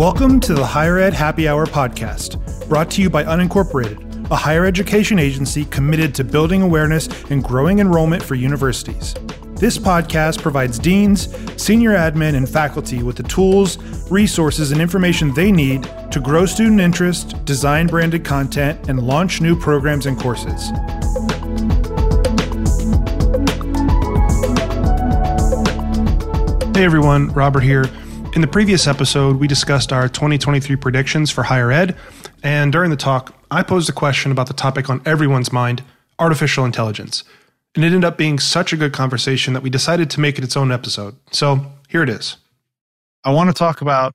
Welcome 0.00 0.40
to 0.40 0.54
the 0.54 0.64
Higher 0.64 0.96
Ed 0.98 1.12
Happy 1.12 1.46
Hour 1.46 1.66
podcast, 1.66 2.38
brought 2.70 2.90
to 2.92 3.02
you 3.02 3.10
by 3.10 3.22
Unincorporated, 3.22 4.30
a 4.30 4.34
higher 4.34 4.64
education 4.64 5.18
agency 5.18 5.66
committed 5.66 6.14
to 6.14 6.24
building 6.24 6.62
awareness 6.62 7.06
and 7.24 7.44
growing 7.44 7.80
enrollment 7.80 8.22
for 8.22 8.34
universities. 8.34 9.14
This 9.56 9.76
podcast 9.76 10.40
provides 10.40 10.78
deans, 10.78 11.28
senior 11.62 11.90
admin, 11.90 12.34
and 12.34 12.48
faculty 12.48 13.02
with 13.02 13.16
the 13.16 13.24
tools, 13.24 13.76
resources, 14.10 14.72
and 14.72 14.80
information 14.80 15.34
they 15.34 15.52
need 15.52 15.82
to 16.10 16.18
grow 16.18 16.46
student 16.46 16.80
interest, 16.80 17.44
design 17.44 17.86
branded 17.86 18.24
content, 18.24 18.88
and 18.88 19.02
launch 19.02 19.42
new 19.42 19.54
programs 19.54 20.06
and 20.06 20.18
courses. 20.18 20.70
Hey 26.74 26.86
everyone, 26.86 27.28
Robert 27.34 27.60
here. 27.60 27.84
In 28.32 28.42
the 28.42 28.46
previous 28.46 28.86
episode, 28.86 29.40
we 29.40 29.48
discussed 29.48 29.92
our 29.92 30.08
2023 30.08 30.76
predictions 30.76 31.32
for 31.32 31.42
higher 31.42 31.72
ed, 31.72 31.96
and 32.44 32.70
during 32.70 32.90
the 32.90 32.96
talk, 32.96 33.34
I 33.50 33.64
posed 33.64 33.88
a 33.88 33.92
question 33.92 34.30
about 34.30 34.46
the 34.46 34.54
topic 34.54 34.88
on 34.88 35.02
everyone's 35.04 35.52
mind 35.52 35.82
artificial 36.20 36.64
intelligence. 36.64 37.24
And 37.74 37.84
it 37.84 37.88
ended 37.88 38.04
up 38.04 38.16
being 38.16 38.38
such 38.38 38.72
a 38.72 38.76
good 38.76 38.92
conversation 38.92 39.52
that 39.54 39.64
we 39.64 39.70
decided 39.70 40.10
to 40.10 40.20
make 40.20 40.38
it 40.38 40.44
its 40.44 40.56
own 40.56 40.70
episode. 40.70 41.16
So 41.32 41.72
here 41.88 42.04
it 42.04 42.08
is. 42.08 42.36
I 43.24 43.32
want 43.32 43.50
to 43.50 43.54
talk 43.54 43.80
about, 43.80 44.12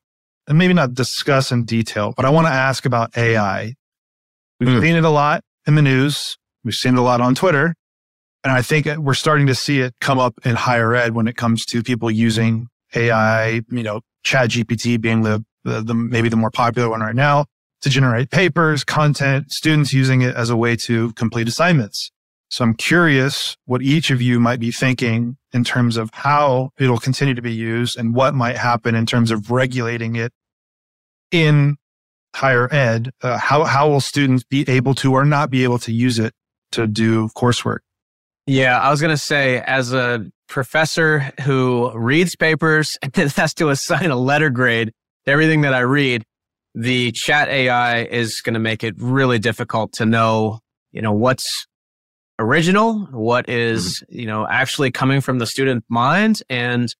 and 0.47 0.57
maybe 0.57 0.73
not 0.73 0.93
discuss 0.93 1.51
in 1.51 1.65
detail, 1.65 2.13
but 2.15 2.23
I 2.23 2.29
want 2.29 2.47
to 2.47 2.53
ask 2.53 2.85
about 2.85 3.17
AI. 3.17 3.73
We've 4.61 4.69
mm. 4.69 4.81
seen 4.81 4.95
it 4.95 5.03
a 5.03 5.09
lot 5.09 5.41
in 5.67 5.75
the 5.75 5.81
news, 5.81 6.37
we've 6.63 6.73
seen 6.73 6.93
it 6.93 6.99
a 6.99 7.03
lot 7.03 7.19
on 7.19 7.35
Twitter. 7.35 7.75
And 8.45 8.53
I 8.53 8.61
think 8.61 8.87
we're 8.97 9.13
starting 9.13 9.47
to 9.47 9.55
see 9.55 9.81
it 9.81 9.93
come 9.99 10.19
up 10.19 10.35
in 10.45 10.55
higher 10.55 10.95
ed 10.95 11.15
when 11.15 11.27
it 11.27 11.35
comes 11.35 11.65
to 11.65 11.83
people 11.83 12.09
using 12.09 12.69
AI, 12.95 13.61
you 13.69 13.83
know, 13.83 14.01
chat 14.25 14.49
GPT 14.49 14.99
being 14.99 15.21
the, 15.21 15.45
the, 15.63 15.81
the 15.81 15.93
maybe 15.93 16.27
the 16.27 16.35
more 16.35 16.51
popular 16.51 16.89
one 16.89 16.99
right 16.99 17.15
now 17.15 17.45
to 17.81 17.89
generate 17.89 18.31
papers, 18.31 18.83
content, 18.83 19.51
students 19.51 19.93
using 19.93 20.21
it 20.21 20.35
as 20.35 20.49
a 20.49 20.57
way 20.57 20.75
to 20.75 21.13
complete 21.13 21.47
assignments. 21.47 22.11
So 22.49 22.63
I'm 22.63 22.73
curious 22.73 23.55
what 23.65 23.81
each 23.81 24.11
of 24.11 24.21
you 24.21 24.39
might 24.39 24.59
be 24.59 24.71
thinking 24.71 25.37
in 25.53 25.63
terms 25.63 25.97
of 25.97 26.09
how 26.13 26.71
it'll 26.79 26.97
continue 26.97 27.33
to 27.33 27.41
be 27.41 27.53
used 27.53 27.97
and 27.97 28.13
what 28.15 28.33
might 28.33 28.57
happen 28.57 28.95
in 28.95 29.05
terms 29.05 29.31
of 29.31 29.51
regulating 29.51 30.15
it 30.15 30.31
in 31.31 31.77
higher 32.35 32.71
ed. 32.73 33.11
Uh, 33.21 33.37
how, 33.37 33.63
how 33.63 33.89
will 33.89 34.01
students 34.01 34.43
be 34.43 34.67
able 34.67 34.95
to 34.95 35.13
or 35.13 35.25
not 35.25 35.49
be 35.49 35.63
able 35.63 35.79
to 35.79 35.91
use 35.91 36.19
it 36.19 36.33
to 36.71 36.87
do 36.87 37.29
coursework? 37.29 37.79
Yeah, 38.47 38.79
I 38.79 38.91
was 38.91 39.01
going 39.01 39.13
to 39.13 39.17
say, 39.17 39.59
as 39.65 39.91
a 39.91 40.25
professor 40.47 41.31
who 41.41 41.91
reads 41.97 42.35
papers 42.35 42.97
and 43.01 43.15
has 43.15 43.53
to 43.55 43.69
assign 43.69 44.11
a 44.11 44.15
letter 44.15 44.49
grade 44.49 44.93
to 45.25 45.31
everything 45.31 45.61
that 45.61 45.73
I 45.73 45.79
read, 45.79 46.23
the 46.75 47.11
chat 47.13 47.47
AI 47.49 48.03
is 48.03 48.41
going 48.41 48.53
to 48.53 48.59
make 48.59 48.83
it 48.83 48.95
really 48.97 49.39
difficult 49.39 49.93
to 49.93 50.05
know, 50.05 50.59
you 50.91 51.01
know, 51.01 51.13
what's 51.13 51.65
original, 52.37 53.07
what 53.11 53.49
is, 53.49 54.03
mm-hmm. 54.03 54.19
you 54.19 54.27
know, 54.27 54.45
actually 54.47 54.91
coming 54.91 55.21
from 55.21 55.39
the 55.39 55.47
student 55.47 55.83
mind. 55.89 56.43
And 56.49 56.93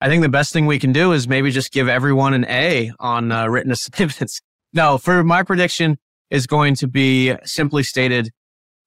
I 0.00 0.08
think 0.08 0.22
the 0.22 0.28
best 0.28 0.52
thing 0.52 0.66
we 0.66 0.78
can 0.78 0.92
do 0.92 1.12
is 1.12 1.26
maybe 1.26 1.50
just 1.50 1.72
give 1.72 1.88
everyone 1.88 2.34
an 2.34 2.44
A 2.44 2.92
on 3.00 3.32
uh, 3.32 3.46
written 3.46 3.72
assignments. 3.72 4.40
no, 4.72 4.98
for 4.98 5.24
my 5.24 5.42
prediction 5.42 5.98
is 6.30 6.46
going 6.46 6.74
to 6.76 6.86
be 6.86 7.34
simply 7.44 7.82
stated 7.82 8.30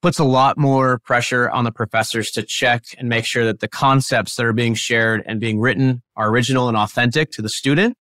puts 0.02 0.20
a 0.20 0.24
lot 0.24 0.58
more 0.58 1.00
pressure 1.00 1.50
on 1.50 1.64
the 1.64 1.72
professors 1.72 2.32
to 2.32 2.44
check 2.44 2.84
and 2.98 3.10
make 3.10 3.26
sure 3.26 3.46
that 3.46 3.60
the 3.60 3.68
concepts 3.68 4.36
that 4.36 4.46
are 4.46 4.54
being 4.54 4.74
shared 4.74 5.24
and 5.26 5.40
being 5.40 5.60
written 5.60 6.02
are 6.16 6.30
original 6.30 6.68
and 6.68 6.78
authentic 6.78 7.32
to 7.32 7.42
the 7.42 7.50
student. 7.50 7.96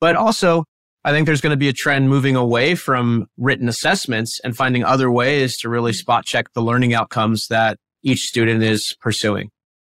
But 0.00 0.16
also, 0.16 0.64
I 1.04 1.10
think 1.10 1.26
there's 1.26 1.40
going 1.40 1.52
to 1.52 1.56
be 1.56 1.68
a 1.68 1.72
trend 1.72 2.08
moving 2.08 2.36
away 2.36 2.74
from 2.74 3.26
written 3.36 3.68
assessments 3.68 4.40
and 4.44 4.56
finding 4.56 4.84
other 4.84 5.10
ways 5.10 5.58
to 5.58 5.68
really 5.68 5.92
spot 5.92 6.24
check 6.24 6.52
the 6.54 6.62
learning 6.62 6.94
outcomes 6.94 7.48
that 7.48 7.78
each 8.02 8.20
student 8.20 8.62
is 8.62 8.96
pursuing. 9.00 9.50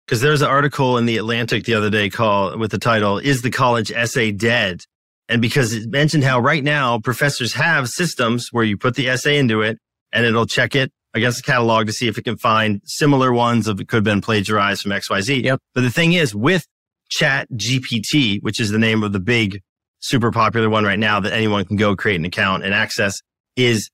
Because 0.05 0.21
there's 0.21 0.41
an 0.41 0.47
article 0.47 0.97
in 0.97 1.05
the 1.05 1.17
Atlantic 1.17 1.65
the 1.65 1.73
other 1.73 1.89
day 1.89 2.09
called 2.09 2.59
with 2.59 2.71
the 2.71 2.77
title, 2.77 3.17
Is 3.17 3.41
the 3.41 3.49
College 3.49 3.91
Essay 3.91 4.31
Dead? 4.31 4.81
And 5.27 5.41
because 5.41 5.73
it 5.73 5.89
mentioned 5.89 6.23
how 6.23 6.39
right 6.39 6.63
now 6.63 6.99
professors 6.99 7.53
have 7.53 7.89
systems 7.89 8.49
where 8.51 8.63
you 8.63 8.77
put 8.77 8.95
the 8.95 9.09
essay 9.09 9.39
into 9.39 9.61
it 9.61 9.79
and 10.11 10.25
it'll 10.25 10.45
check 10.45 10.75
it 10.75 10.91
against 11.15 11.37
the 11.37 11.43
catalog 11.43 11.87
to 11.87 11.93
see 11.93 12.07
if 12.07 12.17
it 12.17 12.23
can 12.23 12.37
find 12.37 12.81
similar 12.85 13.33
ones 13.33 13.67
of 13.67 13.79
it 13.79 13.87
could 13.87 13.97
have 13.97 14.03
been 14.03 14.21
plagiarized 14.21 14.81
from 14.81 14.91
XYZ. 14.91 15.43
Yep. 15.43 15.59
But 15.73 15.81
the 15.81 15.89
thing 15.89 16.13
is 16.13 16.35
with 16.35 16.67
Chat 17.09 17.47
GPT, 17.53 18.41
which 18.41 18.59
is 18.59 18.69
the 18.69 18.77
name 18.77 19.03
of 19.03 19.13
the 19.13 19.19
big, 19.19 19.61
super 19.99 20.31
popular 20.31 20.69
one 20.69 20.83
right 20.83 20.99
now 20.99 21.19
that 21.19 21.33
anyone 21.33 21.65
can 21.65 21.77
go 21.77 21.95
create 21.95 22.19
an 22.19 22.25
account 22.25 22.63
and 22.63 22.73
access 22.73 23.19
is 23.55 23.89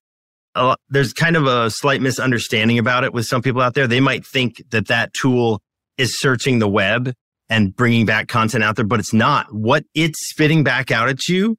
lot, 0.55 0.79
there's 0.89 1.13
kind 1.13 1.35
of 1.35 1.45
a 1.45 1.69
slight 1.69 2.01
misunderstanding 2.01 2.79
about 2.79 3.03
it 3.03 3.13
with 3.13 3.25
some 3.25 3.41
people 3.41 3.61
out 3.61 3.73
there. 3.73 3.87
They 3.87 3.99
might 3.99 4.25
think 4.25 4.61
that 4.71 4.87
that 4.87 5.13
tool 5.13 5.61
is 5.97 6.19
searching 6.19 6.59
the 6.59 6.67
web 6.67 7.13
and 7.49 7.75
bringing 7.75 8.05
back 8.05 8.27
content 8.27 8.63
out 8.63 8.75
there, 8.75 8.85
but 8.85 8.99
it's 8.99 9.13
not. 9.13 9.53
What 9.53 9.83
it's 9.93 10.29
spitting 10.29 10.63
back 10.63 10.89
out 10.89 11.09
at 11.09 11.27
you, 11.27 11.57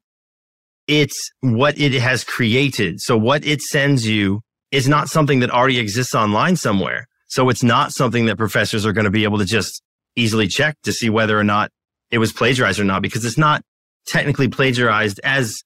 it's 0.87 1.31
what 1.41 1.79
it 1.79 1.93
has 1.93 2.23
created. 2.23 2.99
So 2.99 3.17
what 3.17 3.45
it 3.45 3.61
sends 3.61 4.07
you 4.07 4.41
is 4.73 4.89
not 4.89 5.07
something 5.07 5.39
that 5.39 5.51
already 5.51 5.77
exists 5.77 6.15
online 6.15 6.55
somewhere. 6.55 7.07
So 7.27 7.47
it's 7.49 7.63
not 7.63 7.93
something 7.93 8.25
that 8.25 8.37
professors 8.37 8.85
are 8.87 8.91
going 8.91 9.05
to 9.05 9.11
be 9.11 9.23
able 9.23 9.37
to 9.37 9.45
just 9.45 9.83
easily 10.15 10.47
check 10.47 10.75
to 10.83 10.91
see 10.91 11.11
whether 11.11 11.39
or 11.39 11.43
not 11.43 11.69
it 12.09 12.17
was 12.17 12.33
plagiarized 12.33 12.79
or 12.79 12.83
not, 12.83 13.03
because 13.03 13.23
it's 13.23 13.37
not 13.37 13.61
technically 14.07 14.47
plagiarized 14.47 15.19
as, 15.23 15.63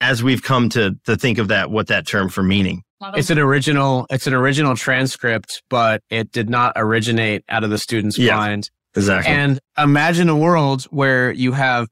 as 0.00 0.22
we've 0.22 0.42
come 0.42 0.68
to, 0.70 0.96
to 1.06 1.16
think 1.16 1.38
of 1.38 1.48
that, 1.48 1.70
what 1.70 1.86
that 1.86 2.08
term 2.08 2.28
for 2.28 2.42
meaning. 2.42 2.82
It's 3.14 3.30
an 3.30 3.38
original, 3.38 4.06
it's 4.10 4.26
an 4.26 4.34
original 4.34 4.74
transcript, 4.74 5.62
but 5.70 6.02
it 6.10 6.32
did 6.32 6.50
not 6.50 6.72
originate 6.74 7.44
out 7.48 7.62
of 7.62 7.70
the 7.70 7.78
student's 7.78 8.18
yeah, 8.18 8.36
mind. 8.36 8.68
Exactly. 8.96 9.32
And 9.32 9.60
imagine 9.78 10.28
a 10.28 10.36
world 10.36 10.84
where 10.90 11.30
you 11.30 11.52
have 11.52 11.88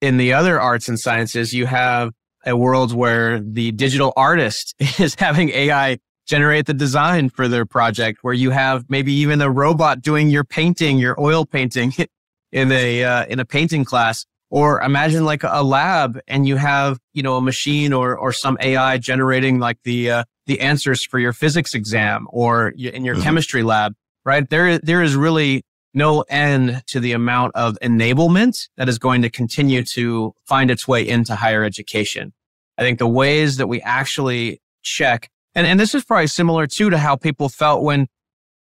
in 0.00 0.16
the 0.16 0.32
other 0.32 0.60
arts 0.60 0.88
and 0.88 0.98
sciences, 0.98 1.54
you 1.54 1.66
have 1.66 2.10
a 2.46 2.56
world 2.56 2.94
where 2.94 3.40
the 3.40 3.72
digital 3.72 4.12
artist 4.16 4.74
is 5.00 5.14
having 5.16 5.50
AI 5.50 5.98
generate 6.26 6.66
the 6.66 6.74
design 6.74 7.28
for 7.28 7.48
their 7.48 7.66
project, 7.66 8.20
where 8.22 8.34
you 8.34 8.50
have 8.50 8.88
maybe 8.88 9.12
even 9.12 9.40
a 9.40 9.50
robot 9.50 10.00
doing 10.00 10.30
your 10.30 10.44
painting, 10.44 10.98
your 10.98 11.20
oil 11.20 11.44
painting 11.44 11.92
in 12.52 12.72
a 12.72 13.04
uh, 13.04 13.26
in 13.26 13.40
a 13.40 13.44
painting 13.44 13.84
class. 13.84 14.24
Or 14.50 14.80
imagine 14.82 15.24
like 15.24 15.42
a 15.42 15.64
lab 15.64 16.20
and 16.28 16.46
you 16.46 16.54
have, 16.56 17.00
you 17.12 17.24
know, 17.24 17.36
a 17.36 17.40
machine 17.40 17.92
or 17.92 18.16
or 18.16 18.32
some 18.32 18.56
AI 18.60 18.98
generating 18.98 19.58
like 19.58 19.78
the 19.82 20.10
uh, 20.10 20.24
the 20.46 20.60
answers 20.60 21.04
for 21.04 21.18
your 21.18 21.32
physics 21.32 21.74
exam 21.74 22.28
or 22.30 22.68
in 22.68 23.04
your 23.04 23.16
mm-hmm. 23.16 23.24
chemistry 23.24 23.62
lab, 23.64 23.94
right? 24.24 24.48
There 24.48 24.78
there 24.78 25.02
is 25.02 25.16
really 25.16 25.64
no 25.94 26.22
end 26.22 26.82
to 26.88 27.00
the 27.00 27.12
amount 27.12 27.54
of 27.54 27.78
enablement 27.82 28.68
that 28.76 28.88
is 28.88 28.98
going 28.98 29.22
to 29.22 29.30
continue 29.30 29.82
to 29.94 30.34
find 30.46 30.70
its 30.70 30.86
way 30.88 31.06
into 31.06 31.34
higher 31.34 31.64
education. 31.64 32.32
I 32.76 32.82
think 32.82 32.98
the 32.98 33.06
ways 33.06 33.56
that 33.56 33.68
we 33.68 33.80
actually 33.82 34.60
check, 34.82 35.30
and, 35.54 35.66
and 35.66 35.78
this 35.78 35.94
is 35.94 36.04
probably 36.04 36.26
similar 36.26 36.66
too 36.66 36.90
to 36.90 36.98
how 36.98 37.16
people 37.16 37.48
felt 37.48 37.82
when 37.82 38.08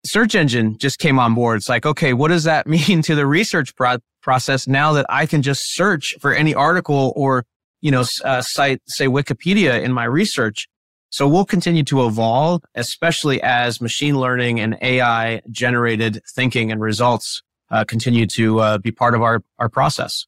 search 0.06 0.36
engine 0.36 0.78
just 0.78 1.00
came 1.00 1.20
on 1.20 1.34
board. 1.34 1.58
It's 1.58 1.70
like, 1.70 1.86
okay, 1.86 2.14
what 2.14 2.30
does 2.30 2.44
that 2.44 2.68
mean 2.68 3.02
to 3.04 3.16
the 3.16 3.26
research 3.26 3.76
pro- 3.76 3.98
process 4.22 4.68
now 4.68 4.94
that 4.94 5.06
I 5.10 5.26
can 5.26 5.42
just 5.42 5.74
search 5.74 6.16
for 6.22 6.34
any 6.34 6.54
article 6.54 7.14
or, 7.16 7.46
you 7.82 7.92
know, 7.92 8.06
uh, 8.24 8.42
cite, 8.42 8.82
say 8.88 9.08
Wikipedia 9.08 9.82
in 9.82 9.92
my 9.92 10.06
research? 10.06 10.68
So 11.10 11.28
we'll 11.28 11.46
continue 11.46 11.84
to 11.86 12.06
evolve, 12.06 12.64
especially 12.76 13.42
as 13.42 13.80
machine 13.80 14.20
learning 14.20 14.60
and 14.60 14.78
AI 14.82 15.42
generated 15.50 16.22
thinking 16.36 16.72
and 16.72 16.82
results 16.82 17.42
uh, 17.72 17.84
continue 17.86 18.26
to 18.28 18.60
uh, 18.60 18.78
be 18.78 18.92
part 18.92 19.16
of 19.16 19.22
our, 19.22 19.44
our 19.60 19.70
process. 19.70 20.26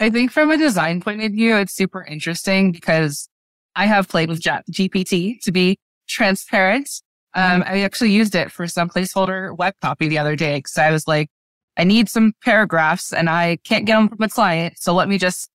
I 0.00 0.10
think 0.10 0.30
from 0.30 0.50
a 0.50 0.56
design 0.56 1.00
point 1.00 1.22
of 1.22 1.32
view, 1.32 1.56
it's 1.56 1.74
super 1.74 2.04
interesting 2.04 2.72
because 2.72 3.28
I 3.74 3.86
have 3.86 4.08
played 4.08 4.28
with 4.28 4.40
GPT 4.40 5.40
to 5.42 5.52
be 5.52 5.78
transparent. 6.08 6.88
Um, 7.34 7.62
I 7.66 7.80
actually 7.80 8.12
used 8.12 8.34
it 8.34 8.50
for 8.50 8.66
some 8.66 8.88
placeholder 8.88 9.56
web 9.56 9.74
copy 9.82 10.08
the 10.08 10.18
other 10.18 10.36
day 10.36 10.58
because 10.58 10.78
I 10.78 10.90
was 10.90 11.06
like, 11.06 11.28
I 11.76 11.84
need 11.84 12.08
some 12.08 12.32
paragraphs 12.44 13.12
and 13.12 13.30
I 13.30 13.58
can't 13.64 13.86
get 13.86 13.96
them 13.96 14.08
from 14.08 14.22
a 14.22 14.28
client. 14.28 14.78
So 14.78 14.94
let 14.94 15.08
me 15.08 15.18
just 15.18 15.48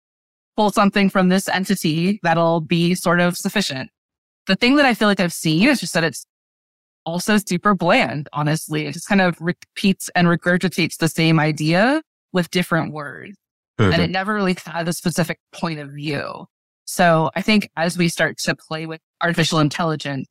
pull 0.56 0.72
something 0.72 1.10
from 1.10 1.30
this 1.30 1.50
entity 1.50 2.20
that'll 2.24 2.62
be 2.62 2.96
sort 2.96 3.20
of 3.20 3.36
sufficient. 3.38 3.90
The 4.48 4.56
thing 4.56 4.76
that 4.76 4.86
I 4.86 4.94
feel 4.94 5.08
like 5.08 5.20
I've 5.20 5.34
seen 5.34 5.68
is 5.70 5.80
just 5.80 5.94
that 5.94 6.04
it's 6.04 6.26
also 7.06 7.38
super 7.38 7.74
bland, 7.74 8.30
honestly. 8.34 8.86
It 8.88 8.94
just 8.94 9.08
kind 9.08 9.22
of 9.22 9.40
repeats 9.40 10.10
and 10.16 10.28
regurgitates 10.28 10.98
the 10.98 11.08
same 11.08 11.40
idea 11.40 12.02
with 12.32 12.50
different 12.52 12.94
words. 12.94 13.38
Mm-hmm. 13.80 13.94
And 13.94 14.02
it 14.02 14.10
never 14.10 14.34
really 14.34 14.56
had 14.66 14.88
a 14.88 14.94
specific 14.94 15.40
point 15.52 15.80
of 15.80 15.90
view. 15.90 16.46
So 16.86 17.32
I 17.36 17.42
think 17.42 17.70
as 17.78 17.98
we 17.98 18.10
start 18.10 18.38
to 18.40 18.56
play 18.56 18.86
with 18.86 19.02
artificial 19.22 19.60
intelligence, 19.60 20.28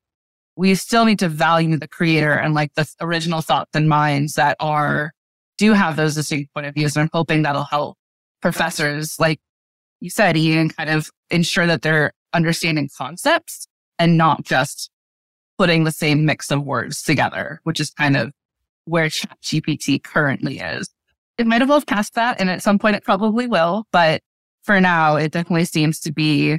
we 0.56 0.74
still 0.74 1.04
need 1.04 1.18
to 1.20 1.28
value 1.28 1.78
the 1.78 1.88
creator 1.88 2.32
and 2.32 2.54
like 2.54 2.74
the 2.74 2.86
original 3.00 3.40
thoughts 3.40 3.70
and 3.74 3.88
minds 3.88 4.34
that 4.34 4.56
are, 4.60 5.12
do 5.58 5.72
have 5.72 5.96
those 5.96 6.14
distinct 6.14 6.52
point 6.52 6.66
of 6.66 6.74
views. 6.74 6.94
And 6.94 7.02
I'm 7.02 7.10
hoping 7.12 7.42
that'll 7.42 7.64
help 7.64 7.96
professors 8.42 9.16
like 9.18 9.40
you 10.00 10.10
said, 10.10 10.36
Ian, 10.36 10.68
kind 10.68 10.90
of 10.90 11.08
ensure 11.30 11.66
that 11.66 11.82
they're 11.82 12.12
understanding 12.34 12.90
concepts 12.96 13.66
and 14.02 14.18
not 14.18 14.42
just 14.42 14.90
putting 15.58 15.84
the 15.84 15.92
same 15.92 16.24
mix 16.24 16.50
of 16.50 16.64
words 16.64 17.02
together, 17.02 17.60
which 17.62 17.78
is 17.78 17.90
kind 17.90 18.16
of 18.16 18.32
where 18.84 19.06
ChatGPT 19.06 20.02
currently 20.02 20.58
is. 20.58 20.88
It 21.38 21.46
might 21.46 21.62
evolve 21.62 21.86
past 21.86 22.14
that, 22.14 22.40
and 22.40 22.50
at 22.50 22.62
some 22.62 22.80
point 22.80 22.96
it 22.96 23.04
probably 23.04 23.46
will. 23.46 23.86
But 23.92 24.20
for 24.64 24.80
now, 24.80 25.14
it 25.14 25.30
definitely 25.30 25.66
seems 25.66 26.00
to 26.00 26.12
be, 26.12 26.58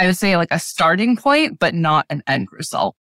I 0.00 0.06
would 0.06 0.16
say, 0.16 0.36
like 0.36 0.48
a 0.50 0.58
starting 0.58 1.16
point, 1.16 1.60
but 1.60 1.74
not 1.74 2.06
an 2.10 2.24
end 2.26 2.48
result 2.50 2.96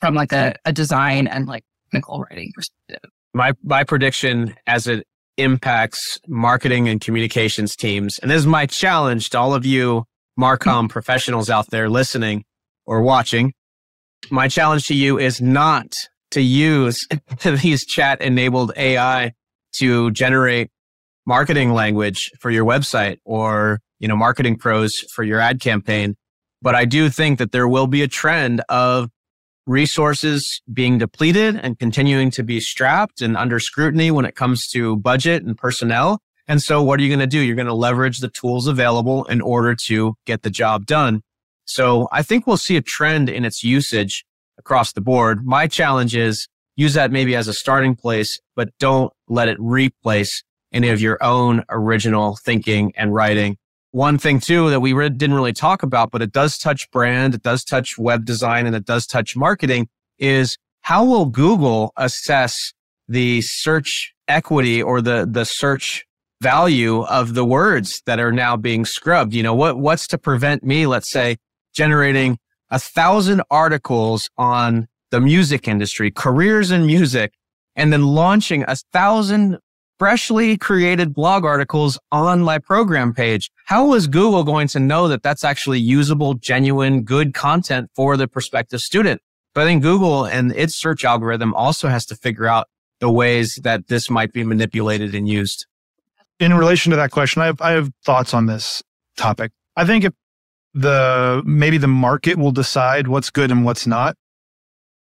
from 0.00 0.14
like 0.14 0.32
a, 0.32 0.54
a 0.64 0.72
design 0.72 1.26
and 1.26 1.46
like 1.46 1.64
technical 1.90 2.22
writing 2.22 2.50
perspective. 2.54 3.10
My 3.34 3.52
my 3.62 3.84
prediction 3.84 4.56
as 4.66 4.86
it 4.86 5.06
impacts 5.36 6.18
marketing 6.26 6.88
and 6.88 6.98
communications 6.98 7.76
teams, 7.76 8.18
and 8.20 8.30
this 8.30 8.38
is 8.38 8.46
my 8.46 8.64
challenge 8.64 9.28
to 9.30 9.38
all 9.38 9.52
of 9.52 9.66
you 9.66 10.06
Marcom 10.40 10.88
professionals 10.96 11.50
out 11.50 11.68
there 11.68 11.90
listening 11.90 12.46
or 12.86 13.02
watching. 13.02 13.52
My 14.30 14.48
challenge 14.48 14.86
to 14.88 14.94
you 14.94 15.18
is 15.18 15.40
not 15.40 15.92
to 16.32 16.40
use 16.40 17.06
these 17.62 17.84
chat 17.84 18.20
enabled 18.20 18.72
AI 18.76 19.32
to 19.78 20.10
generate 20.12 20.70
marketing 21.26 21.72
language 21.72 22.30
for 22.40 22.50
your 22.50 22.64
website 22.64 23.18
or, 23.24 23.80
you 23.98 24.08
know, 24.08 24.16
marketing 24.16 24.56
prose 24.56 24.94
for 25.14 25.24
your 25.24 25.40
ad 25.40 25.60
campaign. 25.60 26.16
But 26.62 26.74
I 26.74 26.84
do 26.84 27.10
think 27.10 27.38
that 27.38 27.52
there 27.52 27.68
will 27.68 27.86
be 27.86 28.02
a 28.02 28.08
trend 28.08 28.62
of 28.68 29.10
resources 29.66 30.62
being 30.72 30.98
depleted 30.98 31.56
and 31.56 31.78
continuing 31.78 32.30
to 32.30 32.42
be 32.42 32.60
strapped 32.60 33.20
and 33.20 33.36
under 33.36 33.58
scrutiny 33.58 34.10
when 34.10 34.24
it 34.24 34.36
comes 34.36 34.66
to 34.68 34.96
budget 34.96 35.42
and 35.42 35.58
personnel. 35.58 36.20
And 36.48 36.62
so 36.62 36.82
what 36.82 37.00
are 37.00 37.02
you 37.02 37.08
going 37.08 37.18
to 37.20 37.26
do? 37.26 37.40
You're 37.40 37.56
going 37.56 37.66
to 37.66 37.74
leverage 37.74 38.18
the 38.18 38.28
tools 38.28 38.68
available 38.68 39.24
in 39.24 39.40
order 39.40 39.74
to 39.86 40.14
get 40.24 40.42
the 40.42 40.50
job 40.50 40.86
done. 40.86 41.22
So 41.66 42.08
I 42.12 42.22
think 42.22 42.46
we'll 42.46 42.56
see 42.56 42.76
a 42.76 42.80
trend 42.80 43.28
in 43.28 43.44
its 43.44 43.62
usage 43.62 44.24
across 44.58 44.92
the 44.92 45.00
board. 45.00 45.44
My 45.44 45.66
challenge 45.66 46.16
is 46.16 46.48
use 46.76 46.94
that 46.94 47.10
maybe 47.10 47.34
as 47.34 47.48
a 47.48 47.52
starting 47.52 47.94
place, 47.94 48.40
but 48.54 48.70
don't 48.78 49.12
let 49.28 49.48
it 49.48 49.58
replace 49.60 50.42
any 50.72 50.88
of 50.88 51.00
your 51.00 51.22
own 51.22 51.64
original 51.68 52.36
thinking 52.44 52.92
and 52.96 53.12
writing. 53.14 53.56
One 53.90 54.18
thing 54.18 54.40
too 54.40 54.70
that 54.70 54.80
we 54.80 54.92
re- 54.92 55.08
didn't 55.08 55.34
really 55.34 55.52
talk 55.52 55.82
about, 55.82 56.10
but 56.10 56.22
it 56.22 56.32
does 56.32 56.58
touch 56.58 56.90
brand, 56.90 57.34
it 57.34 57.42
does 57.42 57.64
touch 57.64 57.96
web 57.98 58.24
design, 58.24 58.66
and 58.66 58.76
it 58.76 58.84
does 58.84 59.06
touch 59.06 59.36
marketing 59.36 59.88
is 60.18 60.56
how 60.82 61.04
will 61.04 61.26
Google 61.26 61.92
assess 61.96 62.72
the 63.08 63.40
search 63.42 64.14
equity 64.28 64.82
or 64.82 65.00
the, 65.00 65.26
the 65.30 65.44
search 65.44 66.04
value 66.42 67.02
of 67.04 67.34
the 67.34 67.44
words 67.44 68.02
that 68.06 68.20
are 68.20 68.32
now 68.32 68.56
being 68.56 68.84
scrubbed? 68.84 69.34
You 69.34 69.42
know, 69.42 69.54
what, 69.54 69.78
what's 69.78 70.06
to 70.08 70.18
prevent 70.18 70.62
me, 70.62 70.86
let's 70.86 71.10
say, 71.10 71.38
generating 71.76 72.38
a 72.70 72.78
thousand 72.78 73.42
articles 73.50 74.30
on 74.36 74.88
the 75.10 75.20
music 75.20 75.68
industry, 75.68 76.10
careers 76.10 76.70
in 76.70 76.86
music, 76.86 77.34
and 77.76 77.92
then 77.92 78.02
launching 78.02 78.64
a 78.66 78.74
thousand 78.92 79.58
freshly 79.98 80.56
created 80.56 81.14
blog 81.14 81.44
articles 81.44 81.98
on 82.10 82.42
my 82.42 82.58
program 82.58 83.14
page. 83.14 83.50
How 83.66 83.94
is 83.94 84.06
Google 84.06 84.44
going 84.44 84.68
to 84.68 84.80
know 84.80 85.08
that 85.08 85.22
that's 85.22 85.44
actually 85.44 85.78
usable, 85.78 86.34
genuine, 86.34 87.02
good 87.02 87.34
content 87.34 87.90
for 87.94 88.16
the 88.16 88.26
prospective 88.26 88.80
student? 88.80 89.20
But 89.54 89.62
I 89.62 89.64
think 89.66 89.82
Google 89.82 90.26
and 90.26 90.52
its 90.52 90.74
search 90.74 91.04
algorithm 91.04 91.54
also 91.54 91.88
has 91.88 92.04
to 92.06 92.16
figure 92.16 92.46
out 92.46 92.66
the 93.00 93.10
ways 93.10 93.58
that 93.62 93.88
this 93.88 94.10
might 94.10 94.32
be 94.32 94.44
manipulated 94.44 95.14
and 95.14 95.28
used. 95.28 95.66
In 96.40 96.52
relation 96.54 96.90
to 96.90 96.96
that 96.96 97.10
question, 97.10 97.40
I 97.40 97.46
have, 97.46 97.60
I 97.60 97.70
have 97.70 97.90
thoughts 98.04 98.34
on 98.34 98.46
this 98.46 98.82
topic. 99.16 99.52
I 99.76 99.86
think 99.86 100.04
if 100.04 100.12
the 100.76 101.42
maybe 101.46 101.78
the 101.78 101.88
market 101.88 102.36
will 102.36 102.52
decide 102.52 103.08
what's 103.08 103.30
good 103.30 103.50
and 103.50 103.64
what's 103.64 103.86
not. 103.86 104.14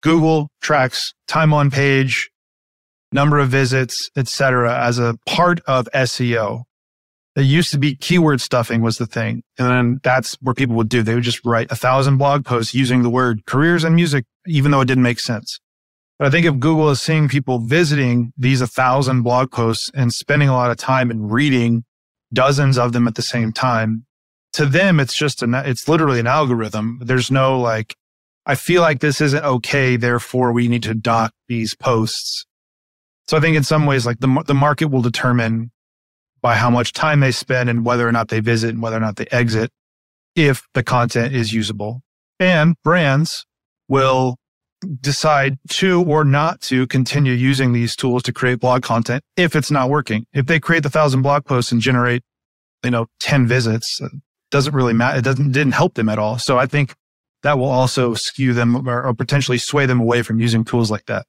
Google 0.01 0.49
tracks 0.61 1.13
time 1.27 1.53
on 1.53 1.69
page, 1.69 2.31
number 3.11 3.37
of 3.37 3.49
visits, 3.49 4.09
etc. 4.17 4.77
as 4.77 4.97
a 4.97 5.15
part 5.27 5.61
of 5.67 5.87
SEO. 5.93 6.63
It 7.35 7.43
used 7.43 7.71
to 7.71 7.77
be 7.77 7.95
keyword 7.95 8.41
stuffing 8.41 8.81
was 8.81 8.97
the 8.97 9.05
thing. 9.05 9.43
And 9.57 9.69
then 9.69 9.99
that's 10.03 10.35
where 10.41 10.55
people 10.55 10.75
would 10.77 10.89
do. 10.89 11.03
They 11.03 11.13
would 11.13 11.23
just 11.23 11.45
write 11.45 11.71
a 11.71 11.75
thousand 11.75 12.17
blog 12.17 12.43
posts 12.43 12.73
using 12.73 13.03
the 13.03 13.09
word 13.09 13.45
careers 13.45 13.83
and 13.83 13.95
music, 13.95 14.25
even 14.47 14.71
though 14.71 14.81
it 14.81 14.87
didn't 14.87 15.03
make 15.03 15.19
sense. 15.19 15.59
But 16.17 16.27
I 16.27 16.31
think 16.31 16.47
if 16.47 16.59
Google 16.59 16.89
is 16.89 16.99
seeing 16.99 17.29
people 17.29 17.59
visiting 17.59 18.33
these 18.35 18.59
a 18.59 18.67
thousand 18.67 19.21
blog 19.21 19.51
posts 19.51 19.91
and 19.93 20.11
spending 20.11 20.49
a 20.49 20.53
lot 20.53 20.71
of 20.71 20.77
time 20.77 21.11
and 21.11 21.31
reading 21.31 21.83
dozens 22.33 22.77
of 22.77 22.91
them 22.91 23.07
at 23.07 23.15
the 23.15 23.21
same 23.21 23.53
time, 23.53 24.05
to 24.59 24.65
them, 24.65 24.99
it's 24.99 25.15
just 25.15 25.41
an, 25.41 25.53
it's 25.53 25.87
literally 25.87 26.19
an 26.19 26.27
algorithm. 26.27 26.99
There's 27.01 27.31
no 27.31 27.57
like, 27.57 27.95
I 28.45 28.55
feel 28.55 28.81
like 28.81 28.99
this 28.99 29.21
isn't 29.21 29.45
okay. 29.45 29.95
Therefore, 29.95 30.51
we 30.51 30.67
need 30.67 30.83
to 30.83 30.93
dock 30.93 31.31
these 31.47 31.75
posts. 31.75 32.45
So 33.29 33.37
I 33.37 33.39
think 33.39 33.55
in 33.55 33.63
some 33.63 33.85
ways, 33.85 34.05
like 34.05 34.19
the, 34.19 34.43
the 34.45 34.53
market 34.53 34.87
will 34.87 35.01
determine 35.01 35.71
by 36.41 36.55
how 36.55 36.69
much 36.69 36.91
time 36.91 37.21
they 37.21 37.31
spend 37.31 37.69
and 37.69 37.85
whether 37.85 38.05
or 38.05 38.11
not 38.11 38.27
they 38.27 38.41
visit 38.41 38.71
and 38.71 38.81
whether 38.81 38.97
or 38.97 38.99
not 38.99 39.15
they 39.15 39.27
exit 39.31 39.71
if 40.35 40.67
the 40.73 40.83
content 40.83 41.33
is 41.33 41.53
usable. 41.53 42.01
And 42.37 42.75
brands 42.83 43.45
will 43.87 44.35
decide 44.99 45.57
to 45.69 46.03
or 46.03 46.25
not 46.25 46.59
to 46.63 46.85
continue 46.87 47.31
using 47.31 47.71
these 47.71 47.95
tools 47.95 48.23
to 48.23 48.33
create 48.33 48.59
blog 48.59 48.83
content 48.83 49.23
if 49.37 49.55
it's 49.55 49.71
not 49.71 49.89
working. 49.89 50.25
If 50.33 50.47
they 50.47 50.59
create 50.59 50.83
the 50.83 50.89
thousand 50.89 51.21
blog 51.21 51.45
posts 51.45 51.71
and 51.71 51.79
generate, 51.79 52.23
you 52.83 52.91
know, 52.91 53.05
10 53.21 53.47
visits, 53.47 54.01
doesn't 54.51 54.73
really 54.73 54.93
matter. 54.93 55.19
It 55.19 55.23
doesn't 55.23 55.51
didn't 55.51 55.73
help 55.73 55.95
them 55.95 56.09
at 56.09 56.19
all. 56.19 56.37
So 56.37 56.57
I 56.57 56.65
think 56.65 56.95
that 57.43 57.57
will 57.57 57.69
also 57.69 58.13
skew 58.13 58.53
them 58.53 58.87
or, 58.87 59.05
or, 59.05 59.13
potentially 59.13 59.57
sway 59.57 59.85
them 59.85 60.01
away 60.01 60.23
from 60.23 60.39
using 60.39 60.65
tools 60.65 60.91
like 60.91 61.05
that. 61.05 61.25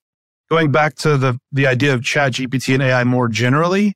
Going 0.51 0.73
back 0.73 0.97
to 0.97 1.17
the 1.17 1.39
the 1.53 1.67
idea 1.67 1.95
of 1.95 2.03
Chat 2.03 2.33
GPT 2.33 2.75
and 2.75 2.83
AI 2.83 3.05
more 3.05 3.29
generally, 3.29 3.95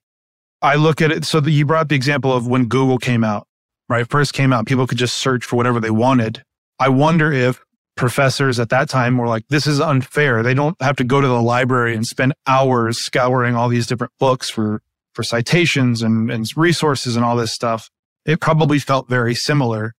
I 0.63 0.77
look 0.77 1.03
at 1.03 1.11
it. 1.11 1.25
So 1.25 1.41
the, 1.41 1.51
you 1.51 1.67
brought 1.67 1.89
the 1.89 1.97
example 1.97 2.33
of 2.33 2.47
when 2.47 2.67
Google 2.67 2.99
came 2.99 3.25
out, 3.25 3.47
right? 3.89 4.09
First 4.09 4.33
came 4.33 4.53
out, 4.53 4.67
people 4.67 4.87
could 4.87 4.99
just 4.99 5.17
search 5.17 5.45
for 5.45 5.57
whatever 5.57 5.81
they 5.81 5.91
wanted. 5.91 6.45
I 6.79 6.89
wonder 6.89 7.33
if 7.33 7.63
professors 7.97 8.59
at 8.59 8.69
that 8.71 8.89
time 8.89 9.19
were 9.19 9.29
like, 9.29 9.47
this 9.49 9.67
is 9.67 9.81
unfair. 9.81 10.43
They 10.43 10.55
don't 10.55 10.81
have 10.83 10.97
to 10.97 11.05
go 11.05 11.21
to 11.21 11.27
the 11.27 11.41
library 11.41 11.95
and 11.95 12.07
spend 12.07 12.35
hours 12.47 12.99
scouring 12.99 13.55
all 13.55 13.69
these 13.69 13.87
different 13.87 14.13
books 14.19 14.51
for, 14.51 14.83
for 15.13 15.23
citations 15.23 16.03
and, 16.03 16.31
and 16.31 16.45
resources 16.57 17.15
and 17.15 17.25
all 17.25 17.37
this 17.37 17.53
stuff 17.53 17.89
it 18.25 18.41
probably 18.41 18.79
felt 18.79 19.09
very 19.09 19.35
similar. 19.35 19.95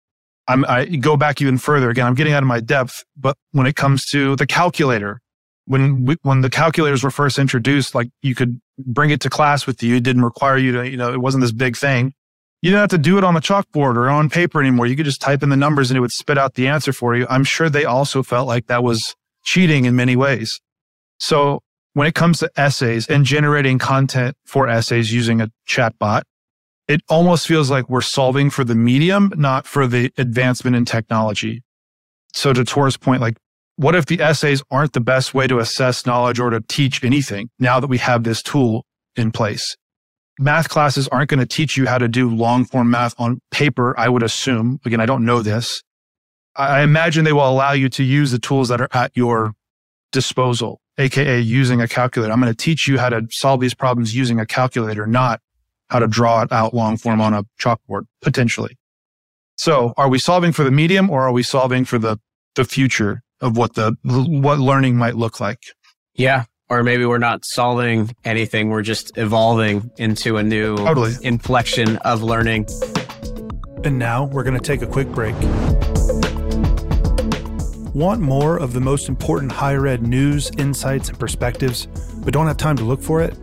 I'm, 0.47 0.65
I 0.67 0.85
go 0.85 1.17
back 1.17 1.41
even 1.41 1.59
further. 1.59 1.91
Again, 1.91 2.07
I'm 2.07 2.15
getting 2.15 2.33
out 2.33 2.43
of 2.43 2.47
my 2.47 2.61
depth, 2.61 3.05
but 3.17 3.37
when 3.53 3.67
it 3.67 3.77
comes 3.77 4.07
to 4.11 4.37
the 4.37 4.47
calculator, 4.47 5.21
when 5.67 6.05
we, 6.05 6.17
when 6.23 6.43
the 6.43 6.51
calculators 6.51 7.03
were 7.03 7.11
first 7.11 7.39
introduced, 7.39 7.95
like 7.95 8.11
you 8.23 8.35
could 8.35 8.61
bring 8.79 9.11
it 9.11 9.21
to 9.23 9.31
class 9.31 9.67
with 9.67 9.83
you. 9.83 9.97
It 9.97 10.03
didn't 10.03 10.23
require 10.23 10.59
you 10.59 10.73
to, 10.73 10.89
you 10.89 10.97
know, 10.97 11.13
it 11.13 11.21
wasn't 11.21 11.43
this 11.43 11.53
big 11.53 11.77
thing. 11.77 12.13
You 12.61 12.71
didn't 12.71 12.81
have 12.81 12.91
to 12.91 12.99
do 12.99 13.19
it 13.19 13.25
on 13.25 13.35
the 13.35 13.41
chalkboard 13.41 13.97
or 13.97 14.09
on 14.09 14.31
paper 14.31 14.61
anymore. 14.61 14.87
You 14.87 14.97
could 14.97 15.05
just 15.05 15.21
type 15.21 15.43
in 15.43 15.51
the 15.51 15.57
numbers 15.57 15.91
and 15.91 15.99
it 15.99 16.01
would 16.01 16.13
spit 16.13 16.39
out 16.39 16.55
the 16.55 16.67
answer 16.67 16.93
for 16.93 17.15
you. 17.15 17.27
I'm 17.29 17.45
sure 17.45 17.69
they 17.69 17.85
also 17.85 18.23
felt 18.23 18.49
like 18.49 18.67
that 18.67 18.83
was 18.83 19.15
cheating 19.43 19.85
in 19.85 19.95
many 19.97 20.17
ways. 20.17 20.61
So 21.19 21.61
when 21.93 22.07
it 22.07 22.15
comes 22.15 22.39
to 22.41 22.51
essays 22.57 23.07
and 23.07 23.25
generating 23.25 23.79
content 23.79 24.37
for 24.45 24.69
essays 24.69 25.13
using 25.13 25.41
a 25.41 25.51
chatbot, 25.69 26.23
it 26.89 27.01
almost 27.09 27.47
feels 27.47 27.71
like 27.71 27.89
we're 27.89 28.01
solving 28.01 28.51
for 28.51 28.65
the 28.65 28.75
medium, 28.75 29.33
not 29.37 29.67
for 29.67 29.87
the 29.87 30.13
advancement 30.19 30.77
in 30.77 30.85
technology. 30.85 31.63
So 32.35 32.53
to 32.53 32.65
Tor's 32.65 32.97
point, 32.97 33.21
like, 33.21 33.39
what 33.77 33.95
if 33.95 34.07
the 34.07 34.21
essays 34.21 34.63
aren't 34.71 34.93
the 34.93 35.01
best 35.01 35.35
way 35.35 35.47
to 35.47 35.59
assess 35.59 36.07
knowledge 36.07 36.39
or 36.39 36.51
to 36.51 36.61
teach 36.69 37.03
anything 37.03 37.51
now 37.59 37.81
that 37.81 37.89
we 37.89 37.99
have 37.99 38.25
this 38.25 38.43
tool 38.43 38.85
in 39.17 39.33
place? 39.33 39.77
Math 40.39 40.69
classes 40.69 41.09
aren't 41.09 41.31
going 41.31 41.41
to 41.41 41.47
teach 41.47 41.77
you 41.77 41.87
how 41.87 41.99
to 41.99 42.09
do 42.09 42.29
long 42.29 42.65
form 42.65 42.91
math 42.91 43.15
on 43.19 43.41
paper, 43.51 43.99
I 43.99 44.09
would 44.09 44.23
assume. 44.23 44.81
Again, 44.85 45.01
I 45.01 45.07
don't 45.07 45.25
know 45.25 45.43
this. 45.43 45.83
I 46.57 46.83
imagine 46.83 47.25
they 47.25 47.33
will 47.33 47.49
allow 47.49 47.73
you 47.73 47.89
to 47.91 48.05
use 48.05 48.31
the 48.31 48.39
tools 48.39 48.69
that 48.69 48.81
are 48.81 48.89
at 48.93 49.13
your 49.17 49.55
disposal, 50.13 50.81
AKA 50.99 51.41
using 51.41 51.81
a 51.81 51.89
calculator. 51.89 52.33
I'm 52.33 52.41
going 52.41 52.53
to 52.53 52.57
teach 52.57 52.87
you 52.87 52.99
how 52.99 53.09
to 53.09 53.23
solve 53.31 53.61
these 53.61 53.75
problems 53.75 54.15
using 54.15 54.39
a 54.39 54.47
calculator, 54.47 55.07
not 55.07 55.41
how 55.91 55.99
to 55.99 56.07
draw 56.07 56.43
it 56.43 56.53
out 56.53 56.75
long 56.75 56.97
form 56.97 57.21
on 57.21 57.35
a 57.35 57.45
chalkboard, 57.61 58.05
potentially. 58.23 58.79
So 59.57 59.95
are 59.97 60.09
we 60.09 60.19
solving 60.19 60.53
for 60.53 60.65
the 60.65 60.71
medium 60.71 61.11
or 61.11 61.23
are 61.23 61.33
we 61.33 61.43
solving 61.43 61.85
for 61.85 61.99
the, 61.99 62.19
the 62.57 62.65
future 62.65 63.23
of 63.41 63.57
what 63.57 63.75
the, 63.75 63.97
what 64.03 64.59
learning 64.59 64.97
might 64.97 65.17
look 65.17 65.41
like? 65.41 65.61
Yeah. 66.15 66.45
Or 66.71 66.83
maybe 66.83 67.05
we're 67.05 67.19
not 67.19 67.45
solving 67.45 68.15
anything. 68.25 68.71
We're 68.71 68.83
just 68.83 69.17
evolving 69.19 69.91
into 69.99 70.39
a 70.39 70.43
new 70.43 70.77
totally. 70.79 71.13
inflection 71.23 71.99
of 71.99 72.23
learning. 72.23 72.67
And 73.85 73.99
now 73.99 74.25
we're 74.25 74.45
going 74.45 74.59
to 74.59 74.65
take 74.65 74.81
a 74.81 74.87
quick 74.87 75.09
break. 75.09 75.35
Want 77.95 78.21
more 78.21 78.57
of 78.57 78.73
the 78.73 78.81
most 78.81 79.09
important 79.09 79.53
higher 79.53 79.87
ed 79.87 80.03
news, 80.05 80.51
insights, 80.57 81.11
and 81.11 81.19
perspectives, 81.19 81.87
but 82.25 82.33
don't 82.33 82.47
have 82.47 82.57
time 82.57 82.77
to 82.77 82.85
look 82.85 83.03
for 83.03 83.21
it? 83.23 83.37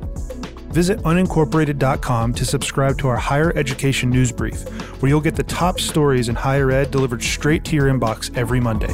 Visit 0.72 1.00
unincorporated.com 1.00 2.34
to 2.34 2.46
subscribe 2.46 2.98
to 3.00 3.10
our 3.10 3.18
higher 3.18 3.51
education 3.58 4.10
news 4.10 4.32
brief, 4.32 4.63
where 5.01 5.10
you'll 5.10 5.20
get 5.20 5.36
the 5.36 5.44
top 5.44 5.82
stories 5.82 6.30
in 6.30 6.36
higher 6.36 6.72
ed 6.72 6.92
delivered 6.92 7.22
straight 7.22 7.66
to 7.66 7.75
your 7.75 7.88
inbox 7.88 8.36
every 8.38 8.62
Monday. 8.62 8.94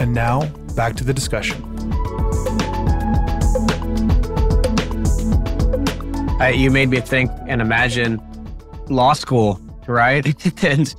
And 0.00 0.12
now, 0.12 0.46
back 0.74 0.96
to 0.96 1.04
the 1.04 1.14
discussion. 1.14 1.62
Uh, 6.40 6.48
you 6.48 6.70
made 6.70 6.88
me 6.88 7.00
think 7.00 7.30
and 7.46 7.60
imagine 7.60 8.20
law 8.88 9.12
school, 9.12 9.60
right? 9.86 10.62
and 10.64 10.92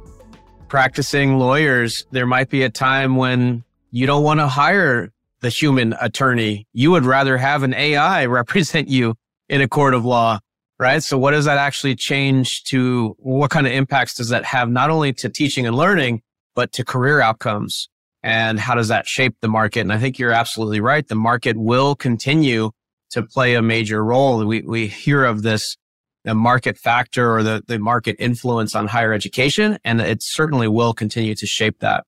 practicing 0.70 1.38
lawyers, 1.38 2.06
there 2.12 2.26
might 2.26 2.50
be 2.50 2.64
a 2.64 2.70
time 2.70 3.18
when 3.18 3.64
you 3.92 4.06
don't 4.06 4.24
want 4.24 4.40
to 4.40 4.48
hire 4.48 5.12
the 5.42 5.50
human 5.50 5.96
attorney. 6.02 6.68
You 6.74 6.92
would 6.92 7.06
rather 7.06 7.38
have 7.38 7.64
an 7.64 7.74
AI 7.74 8.26
represent 8.28 8.88
you 8.88 9.16
in 9.48 9.62
a 9.62 9.68
court 9.68 9.94
of 9.94 10.06
law, 10.06 10.40
right? 10.80 11.02
So 11.04 11.18
what 11.18 11.32
does 11.32 11.46
that 11.46 11.58
actually 11.58 11.96
change 11.96 12.64
to 12.66 13.16
what 13.20 13.52
kind 13.52 13.68
of 13.68 13.74
impacts 13.74 14.16
does 14.16 14.30
that 14.30 14.46
have 14.46 14.70
not 14.70 14.90
only 14.90 15.14
to 15.14 15.30
teaching 15.30 15.66
and 15.66 15.76
learning, 15.76 16.22
but 16.56 16.72
to 16.74 16.86
career 16.86 17.22
outcomes? 17.22 17.90
And 18.22 18.60
how 18.60 18.76
does 18.76 18.90
that 18.90 19.08
shape 19.08 19.36
the 19.42 19.48
market? 19.48 19.82
And 19.82 19.94
I 19.94 19.98
think 19.98 20.20
you're 20.20 20.32
absolutely 20.32 20.82
right. 20.82 21.08
The 21.08 21.16
market 21.16 21.56
will 21.58 21.96
continue 21.96 22.72
to 23.12 23.24
play 23.24 23.56
a 23.56 23.62
major 23.62 24.04
role. 24.04 24.46
We, 24.46 24.62
we 24.62 24.88
hear 24.88 25.24
of 25.24 25.42
this 25.42 25.78
the 26.26 26.36
market 26.36 26.78
factor 26.78 27.34
or 27.34 27.44
the, 27.44 27.64
the 27.66 27.80
market 27.80 28.16
influence 28.20 28.76
on 28.76 28.88
higher 28.88 29.14
education, 29.14 29.80
and 29.84 30.02
it 30.02 30.22
certainly 30.22 30.68
will 30.68 30.94
continue 30.94 31.34
to 31.36 31.46
shape 31.46 31.80
that. 31.80 32.04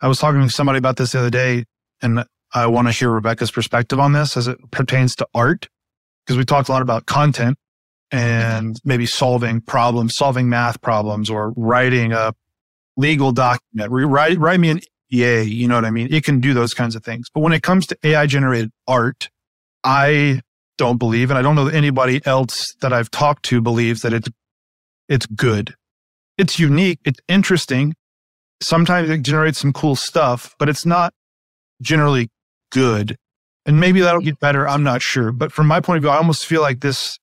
I 0.00 0.08
was 0.08 0.18
talking 0.18 0.40
to 0.40 0.48
somebody 0.48 0.78
about 0.78 0.96
this 0.96 1.12
the 1.12 1.18
other 1.18 1.30
day, 1.30 1.64
and 2.02 2.24
I 2.54 2.66
want 2.66 2.88
to 2.88 2.92
hear 2.92 3.10
Rebecca's 3.10 3.50
perspective 3.50 4.00
on 4.00 4.12
this 4.12 4.36
as 4.36 4.48
it 4.48 4.58
pertains 4.70 5.14
to 5.16 5.28
art, 5.34 5.68
because 6.24 6.36
we 6.36 6.44
talked 6.44 6.68
a 6.68 6.72
lot 6.72 6.82
about 6.82 7.06
content 7.06 7.58
and 8.10 8.74
mm-hmm. 8.74 8.88
maybe 8.88 9.06
solving 9.06 9.60
problems, 9.60 10.16
solving 10.16 10.48
math 10.48 10.80
problems, 10.80 11.28
or 11.28 11.52
writing 11.56 12.12
a 12.12 12.34
legal 12.96 13.32
document. 13.32 13.90
Write, 13.90 14.38
write 14.38 14.60
me 14.60 14.70
an 14.70 14.80
EA, 15.12 15.42
you 15.42 15.68
know 15.68 15.74
what 15.74 15.84
I 15.84 15.90
mean? 15.90 16.08
It 16.10 16.24
can 16.24 16.40
do 16.40 16.54
those 16.54 16.74
kinds 16.74 16.96
of 16.96 17.04
things. 17.04 17.28
But 17.32 17.40
when 17.40 17.52
it 17.52 17.62
comes 17.62 17.86
to 17.88 17.98
AI 18.02 18.26
generated 18.26 18.70
art, 18.86 19.28
I 19.84 20.42
don't 20.76 20.98
believe, 20.98 21.30
and 21.30 21.38
I 21.38 21.42
don't 21.42 21.54
know 21.54 21.64
that 21.64 21.74
anybody 21.74 22.20
else 22.24 22.74
that 22.80 22.92
I've 22.92 23.10
talked 23.10 23.44
to 23.46 23.60
believes 23.60 24.02
that 24.02 24.12
it's 24.12 24.28
it's 25.08 25.26
good. 25.26 25.74
It's 26.36 26.58
unique. 26.58 27.00
It's 27.04 27.20
interesting. 27.28 27.94
Sometimes 28.60 29.08
it 29.08 29.22
generates 29.22 29.58
some 29.58 29.72
cool 29.72 29.96
stuff, 29.96 30.54
but 30.58 30.68
it's 30.68 30.84
not 30.84 31.14
generally 31.80 32.30
good. 32.70 33.16
And 33.66 33.80
maybe 33.80 34.00
that'll 34.00 34.20
get 34.20 34.40
better. 34.40 34.66
I'm 34.66 34.82
not 34.82 35.02
sure. 35.02 35.32
But 35.32 35.52
from 35.52 35.66
my 35.66 35.80
point 35.80 35.98
of 35.98 36.02
view, 36.02 36.10
I 36.10 36.16
almost 36.16 36.46
feel 36.46 36.62
like 36.62 36.80
this, 36.80 37.18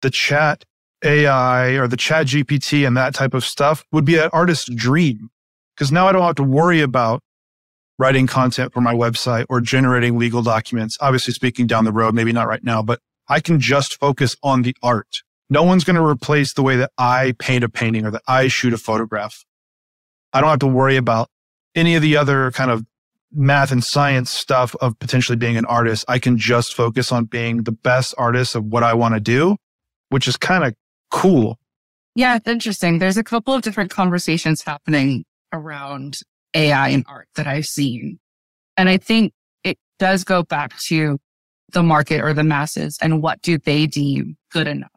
the 0.00 0.10
chat 0.10 0.64
AI 1.04 1.70
or 1.78 1.86
the 1.86 1.96
chat 1.96 2.26
GPT 2.26 2.86
and 2.86 2.96
that 2.96 3.14
type 3.14 3.34
of 3.34 3.44
stuff 3.44 3.84
would 3.92 4.04
be 4.04 4.18
an 4.18 4.30
artist's 4.32 4.68
dream. 4.74 5.30
Because 5.76 5.92
now 5.92 6.06
I 6.06 6.12
don't 6.12 6.22
have 6.22 6.34
to 6.36 6.42
worry 6.42 6.80
about 6.80 7.22
writing 7.98 8.26
content 8.26 8.72
for 8.72 8.80
my 8.80 8.94
website 8.94 9.46
or 9.48 9.60
generating 9.60 10.18
legal 10.18 10.42
documents. 10.42 10.98
Obviously, 11.00 11.32
speaking 11.32 11.66
down 11.66 11.84
the 11.84 11.92
road, 11.92 12.14
maybe 12.14 12.32
not 12.32 12.48
right 12.48 12.64
now, 12.64 12.82
but 12.82 12.98
I 13.28 13.40
can 13.40 13.60
just 13.60 13.98
focus 13.98 14.36
on 14.42 14.62
the 14.62 14.74
art. 14.82 15.22
No 15.48 15.62
one's 15.62 15.84
going 15.84 15.96
to 15.96 16.04
replace 16.04 16.54
the 16.54 16.62
way 16.62 16.76
that 16.76 16.90
I 16.98 17.34
paint 17.38 17.62
a 17.62 17.68
painting 17.68 18.04
or 18.04 18.10
that 18.10 18.22
I 18.26 18.48
shoot 18.48 18.72
a 18.72 18.78
photograph. 18.78 19.44
I 20.32 20.40
don't 20.40 20.50
have 20.50 20.58
to 20.60 20.66
worry 20.66 20.96
about 20.96 21.28
any 21.74 21.94
of 21.94 22.02
the 22.02 22.16
other 22.16 22.50
kind 22.50 22.70
of 22.70 22.84
math 23.32 23.72
and 23.72 23.82
science 23.82 24.30
stuff 24.30 24.76
of 24.80 24.98
potentially 24.98 25.36
being 25.36 25.56
an 25.56 25.64
artist. 25.64 26.04
I 26.08 26.18
can 26.18 26.36
just 26.38 26.74
focus 26.74 27.12
on 27.12 27.24
being 27.24 27.64
the 27.64 27.72
best 27.72 28.14
artist 28.18 28.54
of 28.54 28.64
what 28.64 28.82
I 28.82 28.94
want 28.94 29.14
to 29.14 29.20
do, 29.20 29.56
which 30.10 30.28
is 30.28 30.36
kind 30.36 30.64
of 30.64 30.74
cool. 31.10 31.58
Yeah, 32.14 32.36
it's 32.36 32.46
interesting. 32.46 32.98
There's 32.98 33.16
a 33.16 33.24
couple 33.24 33.54
of 33.54 33.62
different 33.62 33.90
conversations 33.90 34.62
happening 34.62 35.24
around 35.52 36.18
AI 36.54 36.88
and 36.88 37.04
art 37.08 37.28
that 37.36 37.46
I've 37.46 37.66
seen. 37.66 38.18
And 38.76 38.88
I 38.88 38.98
think 38.98 39.32
it 39.64 39.78
does 39.98 40.24
go 40.24 40.42
back 40.42 40.78
to 40.80 41.18
the 41.72 41.82
market 41.82 42.20
or 42.20 42.34
the 42.34 42.44
masses 42.44 42.98
and 43.00 43.22
what 43.22 43.40
do 43.40 43.56
they 43.56 43.86
deem 43.86 44.36
good 44.50 44.68
enough? 44.68 44.90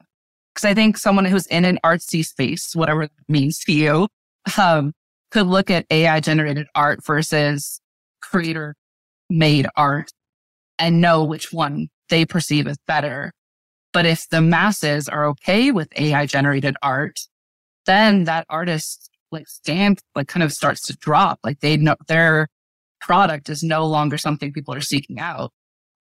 Because 0.53 0.65
I 0.65 0.73
think 0.73 0.97
someone 0.97 1.25
who's 1.25 1.47
in 1.47 1.65
an 1.65 1.79
artsy 1.83 2.25
space, 2.25 2.75
whatever 2.75 3.07
that 3.07 3.29
means 3.29 3.59
to 3.59 3.71
you, 3.71 4.07
um, 4.57 4.93
could 5.31 5.47
look 5.47 5.69
at 5.69 5.85
AI 5.89 6.19
generated 6.19 6.67
art 6.75 7.03
versus 7.03 7.79
creator 8.29 8.75
made 9.29 9.67
art 9.75 10.11
and 10.77 11.01
know 11.01 11.23
which 11.23 11.51
one 11.51 11.87
they 12.09 12.25
perceive 12.25 12.67
as 12.67 12.77
better. 12.87 13.31
But 13.93 14.05
if 14.05 14.27
the 14.29 14.41
masses 14.41 15.07
are 15.07 15.25
okay 15.27 15.71
with 15.71 15.87
AI 15.97 16.25
generated 16.25 16.75
art, 16.81 17.19
then 17.85 18.25
that 18.25 18.45
artist 18.49 19.09
like 19.31 19.47
stand 19.47 19.99
like 20.15 20.27
kind 20.27 20.43
of 20.43 20.51
starts 20.51 20.81
to 20.83 20.95
drop. 20.97 21.39
Like 21.43 21.59
they 21.59 21.77
know 21.77 21.95
their 22.07 22.47
product 23.01 23.49
is 23.49 23.63
no 23.63 23.85
longer 23.85 24.17
something 24.17 24.51
people 24.51 24.73
are 24.73 24.81
seeking 24.81 25.19
out. 25.19 25.51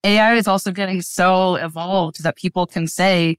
AI 0.02 0.34
is 0.34 0.48
also 0.48 0.70
getting 0.70 1.00
so 1.02 1.54
evolved 1.54 2.22
that 2.22 2.36
people 2.36 2.66
can 2.66 2.86
say, 2.86 3.38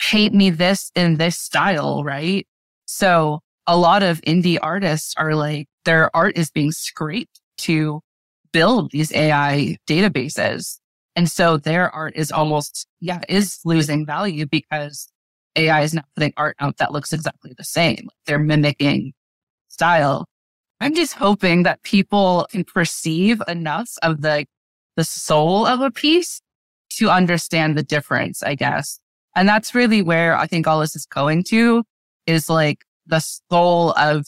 paint 0.00 0.34
me 0.34 0.50
this 0.50 0.90
in 0.94 1.16
this 1.16 1.38
style, 1.38 2.02
right? 2.04 2.46
So 2.86 3.40
a 3.66 3.76
lot 3.76 4.02
of 4.02 4.20
indie 4.22 4.58
artists 4.60 5.14
are 5.16 5.34
like, 5.34 5.66
their 5.84 6.14
art 6.14 6.36
is 6.36 6.50
being 6.50 6.72
scraped 6.72 7.37
to 7.58 8.00
build 8.52 8.90
these 8.90 9.12
AI 9.12 9.76
databases. 9.86 10.78
And 11.16 11.30
so 11.30 11.56
their 11.56 11.90
art 11.90 12.14
is 12.16 12.30
almost, 12.30 12.86
yeah, 13.00 13.20
is 13.28 13.58
losing 13.64 14.06
value 14.06 14.46
because 14.46 15.08
AI 15.56 15.82
is 15.82 15.94
not 15.94 16.06
putting 16.14 16.32
art 16.36 16.56
out 16.60 16.76
that 16.78 16.92
looks 16.92 17.12
exactly 17.12 17.52
the 17.56 17.64
same. 17.64 18.08
They're 18.26 18.38
mimicking 18.38 19.12
style. 19.68 20.26
I'm 20.80 20.94
just 20.94 21.14
hoping 21.14 21.64
that 21.64 21.82
people 21.82 22.46
can 22.50 22.64
perceive 22.64 23.42
enough 23.48 23.90
of 24.02 24.22
the, 24.22 24.46
the 24.96 25.04
soul 25.04 25.66
of 25.66 25.80
a 25.80 25.90
piece 25.90 26.40
to 26.90 27.10
understand 27.10 27.76
the 27.76 27.82
difference, 27.82 28.42
I 28.42 28.54
guess. 28.54 29.00
And 29.34 29.48
that's 29.48 29.74
really 29.74 30.02
where 30.02 30.36
I 30.36 30.46
think 30.46 30.66
all 30.66 30.80
this 30.80 30.96
is 30.96 31.06
going 31.06 31.44
to 31.44 31.84
is 32.26 32.48
like 32.48 32.84
the 33.06 33.20
soul 33.20 33.92
of 33.92 34.26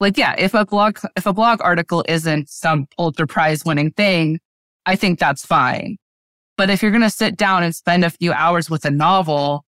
like, 0.00 0.18
yeah, 0.18 0.34
if 0.38 0.54
a 0.54 0.64
blog, 0.64 0.98
if 1.16 1.26
a 1.26 1.32
blog 1.32 1.60
article 1.62 2.04
isn't 2.08 2.48
some 2.50 2.86
Pulitzer 2.96 3.26
Prize 3.26 3.64
winning 3.64 3.90
thing, 3.92 4.40
I 4.86 4.96
think 4.96 5.18
that's 5.18 5.46
fine. 5.46 5.96
But 6.56 6.70
if 6.70 6.82
you're 6.82 6.90
going 6.90 7.02
to 7.02 7.10
sit 7.10 7.36
down 7.36 7.62
and 7.62 7.74
spend 7.74 8.04
a 8.04 8.10
few 8.10 8.32
hours 8.32 8.70
with 8.70 8.84
a 8.84 8.90
novel, 8.90 9.64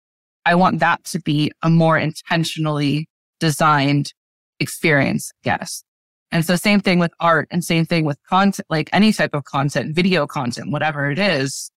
I 0.45 0.55
want 0.55 0.79
that 0.79 1.03
to 1.05 1.19
be 1.19 1.51
a 1.63 1.69
more 1.69 1.97
intentionally 1.97 3.07
designed 3.39 4.13
experience, 4.59 5.31
yes. 5.43 5.83
And 6.31 6.45
so 6.45 6.55
same 6.55 6.79
thing 6.79 6.99
with 6.99 7.13
art 7.19 7.47
and 7.49 7.63
same 7.63 7.85
thing 7.85 8.05
with 8.05 8.17
content, 8.29 8.65
like 8.69 8.89
any 8.93 9.13
type 9.13 9.33
of 9.33 9.45
content, 9.45 9.95
video 9.95 10.27
content, 10.27 10.71
whatever 10.71 11.09
it 11.09 11.19
is. 11.19 11.71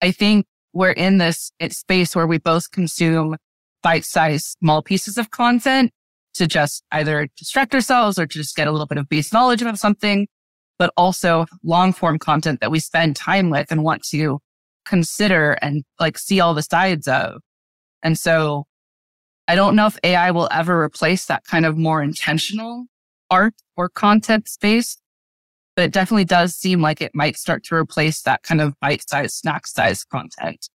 I 0.00 0.10
think 0.10 0.46
we're 0.72 0.92
in 0.92 1.18
this 1.18 1.50
space 1.70 2.14
where 2.14 2.26
we 2.26 2.38
both 2.38 2.70
consume 2.70 3.36
bite-sized 3.82 4.56
small 4.60 4.82
pieces 4.82 5.18
of 5.18 5.30
content 5.30 5.90
to 6.34 6.46
just 6.46 6.84
either 6.92 7.28
distract 7.36 7.74
ourselves 7.74 8.18
or 8.18 8.26
to 8.26 8.38
just 8.38 8.56
get 8.56 8.68
a 8.68 8.72
little 8.72 8.86
bit 8.86 8.98
of 8.98 9.08
base 9.08 9.32
knowledge 9.32 9.62
about 9.62 9.78
something, 9.78 10.28
but 10.78 10.92
also 10.96 11.46
long 11.62 11.92
form 11.92 12.18
content 12.18 12.60
that 12.60 12.70
we 12.70 12.78
spend 12.78 13.16
time 13.16 13.50
with 13.50 13.70
and 13.70 13.82
want 13.82 14.02
to 14.04 14.38
consider 14.84 15.52
and 15.62 15.84
like 15.98 16.18
see 16.18 16.40
all 16.40 16.54
the 16.54 16.62
sides 16.62 17.08
of. 17.08 17.40
And 18.02 18.18
so 18.18 18.64
I 19.46 19.54
don't 19.56 19.76
know 19.76 19.86
if 19.86 19.98
AI 20.04 20.30
will 20.30 20.48
ever 20.50 20.80
replace 20.82 21.26
that 21.26 21.44
kind 21.44 21.66
of 21.66 21.76
more 21.76 22.02
intentional 22.02 22.86
art 23.30 23.54
or 23.76 23.88
content 23.88 24.48
space, 24.48 24.96
but 25.76 25.84
it 25.84 25.92
definitely 25.92 26.24
does 26.24 26.54
seem 26.54 26.80
like 26.80 27.00
it 27.00 27.14
might 27.14 27.36
start 27.36 27.64
to 27.64 27.74
replace 27.74 28.22
that 28.22 28.42
kind 28.42 28.60
of 28.60 28.74
bite 28.80 29.08
sized, 29.08 29.34
snack 29.34 29.66
sized 29.66 30.08
content. 30.08 30.68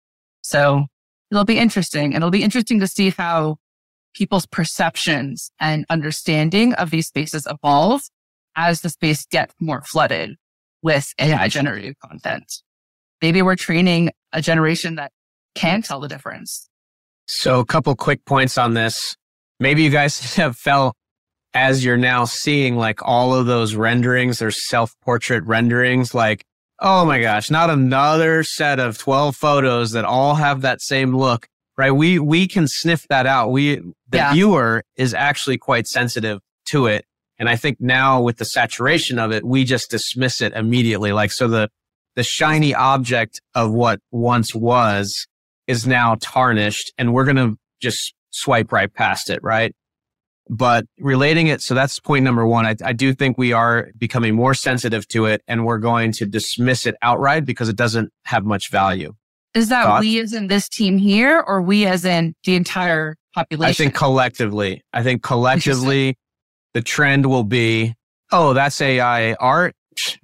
So 0.42 0.86
it'll 1.32 1.46
be 1.46 1.60
interesting. 1.60 2.14
It'll 2.14 2.32
be 2.32 2.44
interesting 2.44 2.80
to 2.80 2.88
see 2.88 3.12
how 3.12 3.58
people's 4.14 4.46
perceptions 4.46 5.52
and 5.60 5.86
understanding 5.90 6.74
of 6.74 6.90
these 6.92 7.08
spaces 7.08 7.48
evolve 7.50 8.02
as 8.56 8.82
the 8.82 8.90
space 8.90 9.26
gets 9.26 9.54
more 9.60 9.82
flooded 9.82 10.36
with 10.82 11.14
AI 11.20 11.48
generated 11.48 11.96
content. 12.00 12.46
Maybe 13.22 13.42
we're 13.42 13.56
training 13.56 14.12
a 14.32 14.42
generation 14.42 14.96
that 14.96 15.12
can 15.56 15.82
tell 15.82 16.00
the 16.00 16.08
difference 16.08 16.70
so, 17.28 17.60
a 17.60 17.66
couple 17.66 17.96
quick 17.96 18.26
points 18.26 18.58
on 18.58 18.74
this. 18.74 19.16
Maybe 19.60 19.84
you 19.84 19.90
guys 19.90 20.36
have 20.36 20.58
felt 20.58 20.96
as 21.54 21.86
you're 21.86 21.98
now 21.98 22.26
seeing 22.26 22.76
like 22.76 23.00
all 23.04 23.34
of 23.34 23.46
those 23.46 23.76
renderings 23.76 24.42
or 24.42 24.52
self 24.52 24.94
portrait 25.02 25.44
renderings, 25.46 26.14
like, 26.14 26.44
oh 26.80 27.06
my 27.06 27.22
gosh, 27.22 27.50
not 27.50 27.70
another 27.70 28.44
set 28.44 28.80
of 28.80 28.98
12 28.98 29.36
photos 29.36 29.92
that 29.92 30.04
all 30.06 30.36
have 30.36 30.62
that 30.62 30.82
same 30.82 31.16
look, 31.16 31.48
right? 31.78 31.92
We, 31.92 32.20
we 32.20 32.48
can 32.48 32.68
sniff 32.68 33.08
that 33.10 33.26
out. 33.26 33.52
We, 33.52 33.78
the 34.10 34.18
yeah. 34.18 34.34
viewer 34.34 34.84
is 34.96 35.14
actually 35.14 35.58
quite 35.58 35.88
sensitive 35.88 36.40
to 36.68 36.88
it. 36.88 37.06
And 37.40 37.50
I 37.50 37.56
think 37.56 37.78
now 37.80 38.22
with 38.22 38.38
the 38.38 38.46
saturation 38.46 39.20
of 39.20 39.32
it, 39.32 39.44
we 39.44 39.64
just 39.64 39.90
dismiss 39.90 40.42
it 40.42 40.54
immediately. 40.54 41.12
Like, 41.12 41.32
so 41.32 41.48
the, 41.48 41.70
the 42.16 42.24
shiny 42.24 42.76
object 42.76 43.42
of 43.56 43.72
what 43.72 44.00
once 44.12 44.54
was 44.54 45.28
is 45.68 45.88
now 45.88 46.16
tarnished 46.22 46.94
and 46.98 47.14
we're 47.14 47.26
going 47.26 47.38
to 47.38 47.58
just 47.82 48.14
swipe 48.30 48.72
right 48.72 48.94
past 48.94 49.30
it, 49.30 49.40
right? 49.42 49.74
But 50.50 50.86
relating 51.00 51.48
it, 51.48 51.62
so 51.62 51.74
that's 51.74 52.00
point 52.00 52.24
number 52.24 52.46
one. 52.46 52.66
I, 52.66 52.76
I 52.84 52.94
do 52.94 53.14
think 53.14 53.38
we 53.38 53.54
are 53.54 53.90
becoming 53.98 54.36
more 54.36 54.54
sensitive 54.54 55.08
to 55.10 55.26
it 55.26 55.42
and 55.48 55.66
we're 55.66 55.78
going 55.80 56.12
to 56.14 56.26
dismiss 56.26 56.86
it 56.86 56.96
outright 57.02 57.46
because 57.46 57.70
it 57.70 57.78
doesn't 57.78 58.12
have 58.26 58.44
much 58.46 58.70
value. 58.70 59.14
Is 59.54 59.70
that 59.70 59.86
Thoughts? 59.86 60.02
we 60.02 60.20
as 60.20 60.34
in 60.34 60.48
this 60.48 60.68
team 60.68 60.98
here 60.98 61.44
or 61.46 61.62
we 61.62 61.86
as 61.86 62.06
in 62.06 62.34
the 62.44 62.56
entire 62.56 63.16
population? 63.34 63.70
I 63.70 63.74
think 63.74 63.96
collectively. 63.96 64.82
I 64.94 65.04
think 65.04 65.22
collectively 65.22 66.18
the 66.74 66.82
trend 66.82 67.26
will 67.28 67.44
be, 67.44 67.94
oh, 68.32 68.54
that's 68.54 68.80
AI 68.82 69.34
art. 69.34 69.76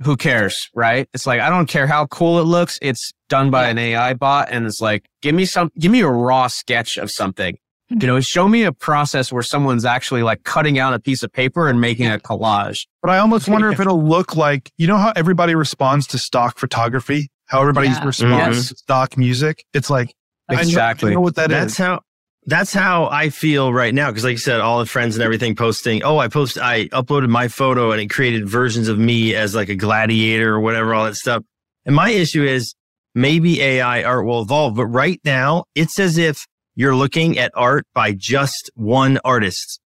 Who 0.02 0.18
cares, 0.18 0.70
right? 0.74 1.08
It's 1.14 1.28
like, 1.28 1.42
I 1.42 1.50
don't 1.50 1.68
care 1.68 1.86
how 1.86 2.08
cool 2.08 2.40
it 2.40 2.46
looks. 2.46 2.80
It's 2.82 3.12
done 3.30 3.52
by 3.52 3.66
yeah. 3.66 3.70
an 3.70 3.78
AI 3.78 4.14
bot. 4.16 4.48
And 4.50 4.66
it's 4.66 4.82
like, 4.82 5.06
give 5.22 5.36
me 5.36 5.46
some, 5.46 5.72
give 5.78 5.92
me 5.92 6.02
a 6.02 6.10
raw 6.10 6.48
sketch 6.48 6.98
of 6.98 7.12
something. 7.12 7.56
Hmm. 7.90 7.98
You 8.02 8.08
know, 8.08 8.20
show 8.20 8.48
me 8.48 8.64
a 8.64 8.72
process 8.72 9.32
where 9.32 9.44
someone's 9.44 9.86
actually 9.86 10.24
like 10.24 10.44
cutting 10.44 10.80
out 10.80 10.96
a 10.96 11.00
piece 11.00 11.22
of 11.22 11.32
paper 11.32 11.70
and 11.70 11.80
making 11.80 12.08
a 12.08 12.18
collage. 12.18 12.88
But 13.04 13.12
I 13.12 13.20
almost 13.20 13.48
wonder 13.48 13.70
if 13.72 13.80
it'll 13.80 14.04
look 14.04 14.36
like, 14.36 14.72
you 14.78 14.88
know 14.88 14.98
how 14.98 15.14
everybody 15.16 15.54
responds 15.54 16.08
to 16.08 16.18
stock 16.18 16.58
photography? 16.58 17.30
How 17.50 17.62
everybody 17.62 17.88
yeah. 17.88 18.06
responds 18.06 18.58
mm-hmm. 18.58 18.74
to 18.74 18.78
stock 18.78 19.18
music? 19.18 19.66
It's 19.74 19.90
like, 19.90 20.14
exactly. 20.50 21.10
I 21.10 21.14
know, 21.14 21.14
I 21.14 21.16
know 21.16 21.22
what 21.22 21.36
that 21.36 21.50
That's 21.50 21.74
is. 21.74 21.78
how, 21.78 22.02
that's 22.46 22.74
how 22.74 23.08
I 23.08 23.30
feel 23.30 23.74
right 23.74 23.94
now. 23.94 24.12
Cause 24.12 24.24
like 24.24 24.34
you 24.34 24.38
said, 24.38 24.60
all 24.60 24.80
the 24.80 24.86
friends 24.86 25.16
and 25.16 25.24
everything 25.24 25.56
posting, 25.56 26.04
oh, 26.04 26.20
I 26.20 26.28
post, 26.28 26.58
I 26.58 26.86
uploaded 26.90 27.30
my 27.30 27.48
photo 27.48 27.92
and 27.92 28.00
it 28.00 28.08
created 28.10 28.48
versions 28.48 28.88
of 28.88 28.98
me 28.98 29.36
as 29.36 29.56
like 29.56 29.70
a 29.70 29.76
gladiator 29.76 30.54
or 30.54 30.60
whatever, 30.60 30.94
all 30.94 31.06
that 31.06 31.16
stuff. 31.16 31.44
And 31.86 31.96
my 31.96 32.10
issue 32.12 32.44
is 32.44 32.76
maybe 33.16 33.62
AI 33.62 34.04
art 34.04 34.26
will 34.26 34.42
evolve, 34.42 34.76
but 34.76 34.86
right 34.86 35.20
now 35.26 35.66
it's 35.76 36.00
as 36.00 36.18
if 36.18 36.46
you're 36.76 36.96
looking 36.96 37.38
at 37.38 37.52
art 37.56 37.86
by 37.94 38.14
just 38.14 38.70
one 38.76 39.20
artist 39.26 39.80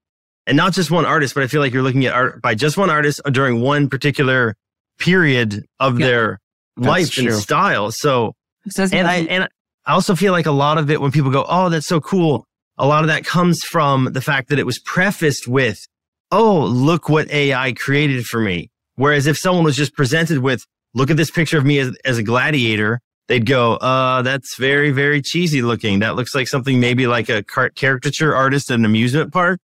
and 0.47 0.57
not 0.57 0.73
just 0.73 0.91
one 0.91 1.07
artist, 1.07 1.35
but 1.35 1.45
I 1.45 1.47
feel 1.47 1.61
like 1.61 1.73
you're 1.73 1.83
looking 1.83 2.07
at 2.07 2.13
art 2.13 2.43
by 2.43 2.55
just 2.55 2.77
one 2.77 2.91
artist 2.91 3.21
during 3.31 3.61
one 3.61 3.89
particular 3.89 4.57
period 4.99 5.65
of 5.79 6.01
yeah, 6.01 6.07
their 6.07 6.41
life 6.77 7.11
true. 7.11 7.27
and 7.27 7.35
style. 7.35 7.91
So, 7.91 8.35
and 8.77 9.07
I, 9.07 9.17
and 9.29 9.49
I 9.87 9.93
also 9.93 10.15
feel 10.15 10.33
like 10.33 10.47
a 10.47 10.53
lot 10.53 10.79
of 10.79 10.91
it 10.91 11.01
when 11.01 11.11
people 11.11 11.31
go, 11.31 11.45
Oh, 11.49 11.69
that's 11.69 11.87
so 11.87 12.01
cool. 12.01 12.47
A 12.79 12.87
lot 12.87 13.05
of 13.05 13.09
that 13.09 13.25
comes 13.25 13.63
from 13.63 14.13
the 14.13 14.21
fact 14.21 14.49
that 14.49 14.59
it 14.59 14.67
was 14.67 14.79
prefaced 14.79 15.49
with, 15.49 15.87
Oh, 16.31 16.61
look 16.61 17.09
what 17.09 17.31
AI 17.31 17.73
created 17.73 18.25
for 18.25 18.41
me. 18.41 18.71
Whereas 18.97 19.27
if 19.27 19.39
someone 19.39 19.65
was 19.65 19.77
just 19.77 19.95
presented 19.95 20.39
with, 20.39 20.65
look 20.95 21.11
at 21.11 21.17
this 21.17 21.31
picture 21.31 21.59
of 21.59 21.65
me 21.65 21.79
as, 21.79 21.97
as 22.05 22.19
a 22.19 22.23
gladiator 22.23 23.01
they'd 23.29 23.47
go, 23.47 23.77
uh, 23.77 24.23
that's 24.23 24.57
very, 24.57 24.91
very 24.91 25.23
cheesy 25.23 25.63
looking. 25.63 26.01
That 26.01 26.17
looks 26.17 26.35
like 26.35 26.49
something 26.49 26.81
maybe 26.81 27.07
like 27.07 27.29
a 27.29 27.43
caricature 27.43 28.35
artist 28.35 28.71
at 28.71 28.79
an 28.79 28.85
amusement 28.85 29.33
park 29.33 29.61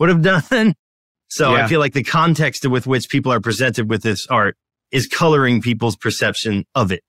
would 0.00 0.08
have 0.08 0.22
done. 0.50 0.74
So 1.28 1.54
yeah. 1.54 1.64
I 1.64 1.68
feel 1.68 1.80
like 1.80 1.92
the 1.92 2.02
context 2.02 2.66
with 2.66 2.86
which 2.86 3.08
people 3.08 3.32
are 3.32 3.40
presented 3.40 3.88
with 3.88 4.02
this 4.02 4.26
art 4.28 4.56
is 4.92 5.06
coloring 5.06 5.60
people's 5.60 5.96
perception 5.96 6.64
of 6.74 6.92
it. 6.92 7.02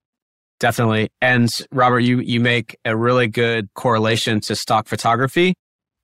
Definitely. 0.59 1.09
And 1.21 1.49
Robert, 1.71 1.99
you, 1.99 2.19
you 2.19 2.39
make 2.39 2.75
a 2.83 2.95
really 2.97 3.27
good 3.27 3.69
correlation 3.75 4.39
to 4.41 4.55
stock 4.55 4.87
photography 4.87 5.53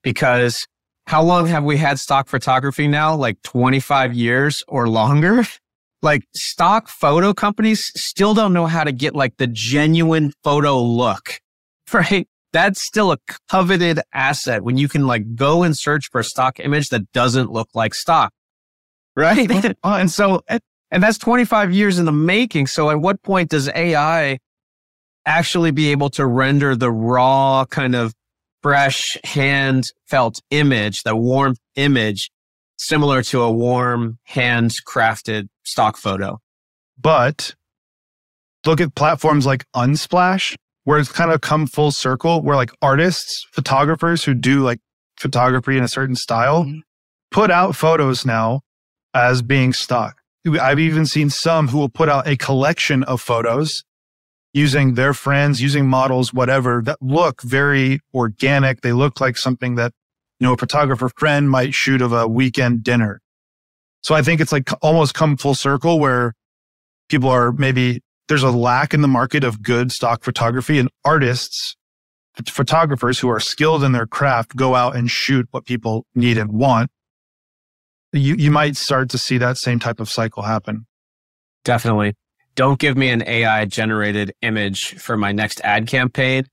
because 0.04 0.68
how 1.08 1.24
long 1.24 1.48
have 1.48 1.64
we 1.64 1.78
had 1.78 2.00
stock 2.00 2.28
photography 2.28 2.88
now? 2.88 3.16
Like 3.16 3.42
25 3.42 4.14
years 4.14 4.64
or 4.68 4.88
longer? 4.88 5.44
like 6.04 6.24
stock 6.36 6.88
photo 6.88 7.34
companies 7.34 7.92
still 7.96 8.34
don't 8.34 8.54
know 8.54 8.68
how 8.68 8.84
to 8.84 8.92
get 8.92 9.16
like 9.16 9.38
the 9.38 9.48
genuine 9.48 10.34
photo 10.44 10.80
look, 10.80 11.40
right? 11.94 12.28
That's 12.52 12.84
still 12.84 13.12
a 13.12 13.18
coveted 13.50 14.00
asset 14.14 14.64
when 14.64 14.78
you 14.78 14.88
can 14.88 15.08
like 15.08 15.36
go 15.36 15.64
and 15.64 15.76
search 15.76 16.10
for 16.12 16.20
a 16.20 16.24
stock 16.24 16.60
image 16.60 16.90
that 16.90 17.12
doesn't 17.14 17.52
look 17.52 17.70
like 17.74 17.96
stock, 17.96 18.32
right? 19.16 19.50
and 19.84 20.12
so, 20.12 20.42
and 20.94 21.02
that's 21.02 21.18
25 21.18 21.74
years 21.74 21.98
in 21.98 22.06
the 22.06 22.12
making. 22.12 22.68
So 22.68 22.92
at 22.92 23.02
what 23.02 23.22
point 23.24 23.50
does 23.50 23.68
AI 23.68 24.38
actually 25.26 25.72
be 25.72 25.90
able 25.90 26.12
to 26.12 26.26
render 26.26 26.76
the 26.76 26.92
raw 26.92 27.66
kind 27.66 27.96
of 27.96 28.14
fresh 28.62 29.18
hand 29.24 29.86
felt 30.06 30.40
image, 30.52 31.02
the 31.02 31.16
warm 31.16 31.56
image 31.76 32.30
similar 32.78 33.24
to 33.24 33.42
a 33.42 33.52
warm 33.52 34.20
hand 34.26 34.72
crafted 34.88 35.48
stock 35.64 35.98
photo. 35.98 36.40
But 37.02 37.56
look 38.64 38.80
at 38.80 38.94
platforms 38.94 39.48
like 39.48 39.66
Unsplash, 39.76 40.54
where 40.84 41.00
it's 41.00 41.12
kind 41.12 41.32
of 41.32 41.42
come 41.42 41.66
full 41.66 41.92
circle, 41.92 42.44
where 42.44 42.56
like 42.56 42.72
artists, 42.84 43.48
photographers 43.52 44.24
who 44.24 44.36
do 44.36 44.62
like 44.62 44.80
photography 45.18 45.76
in 45.76 45.84
a 45.84 45.88
certain 45.88 46.16
style 46.16 46.66
mm-hmm. 46.66 46.80
put 47.32 47.50
out 47.50 47.76
photos 47.76 48.28
now 48.28 48.62
as 49.16 49.42
being 49.42 49.74
stock. 49.74 50.18
I've 50.46 50.80
even 50.80 51.06
seen 51.06 51.30
some 51.30 51.70
who 51.70 51.78
will 51.78 51.90
put 51.90 52.10
out 52.10 52.28
a 52.28 52.36
collection 52.36 53.04
of 53.04 53.22
photos 53.22 53.84
using 54.54 54.94
their 54.94 55.14
friends, 55.14 55.62
using 55.62 55.88
models, 55.88 56.34
whatever 56.34 56.82
that 56.86 57.02
look 57.02 57.42
very 57.42 58.00
organic. 58.14 58.82
They 58.82 58.94
look 58.94 59.20
like 59.20 59.38
something 59.38 59.76
that, 59.76 59.94
you 60.40 60.48
know, 60.48 60.54
a 60.54 60.58
photographer 60.58 61.10
friend 61.18 61.50
might 61.50 61.74
shoot 61.74 62.02
of 62.02 62.14
a 62.14 62.28
weekend 62.28 62.84
dinner. 62.84 63.22
So 64.02 64.16
I 64.16 64.22
think 64.22 64.42
it's 64.42 64.52
like 64.52 64.70
almost 64.82 65.14
come 65.14 65.38
full 65.38 65.56
circle 65.56 66.00
where 66.00 66.34
people 67.10 67.30
are 67.30 67.52
maybe 67.52 68.02
there's 68.28 68.44
a 68.44 68.52
lack 68.52 68.94
in 68.94 69.02
the 69.02 69.08
market 69.08 69.44
of 69.44 69.62
good 69.62 69.92
stock 69.92 70.24
photography 70.24 70.78
and 70.78 70.90
artists, 71.06 71.76
photographers 72.48 73.20
who 73.20 73.30
are 73.30 73.40
skilled 73.40 73.84
in 73.84 73.92
their 73.92 74.08
craft 74.08 74.56
go 74.56 74.76
out 74.76 74.96
and 74.96 75.10
shoot 75.10 75.48
what 75.52 75.66
people 75.66 76.06
need 76.16 76.38
and 76.38 76.52
want. 76.52 76.92
You, 78.14 78.36
you 78.36 78.52
might 78.52 78.76
start 78.76 79.10
to 79.10 79.18
see 79.18 79.38
that 79.40 79.58
same 79.58 79.80
type 79.80 80.00
of 80.00 80.10
cycle 80.10 80.44
happen. 80.44 80.86
Definitely. 81.64 82.16
Don't 82.56 82.80
give 82.80 82.96
me 82.96 83.10
an 83.10 83.24
AI 83.28 83.66
generated 83.66 84.34
image 84.42 84.96
for 85.00 85.18
my 85.18 85.32
next 85.32 85.60
ad 85.64 85.88
campaign. 85.88 86.46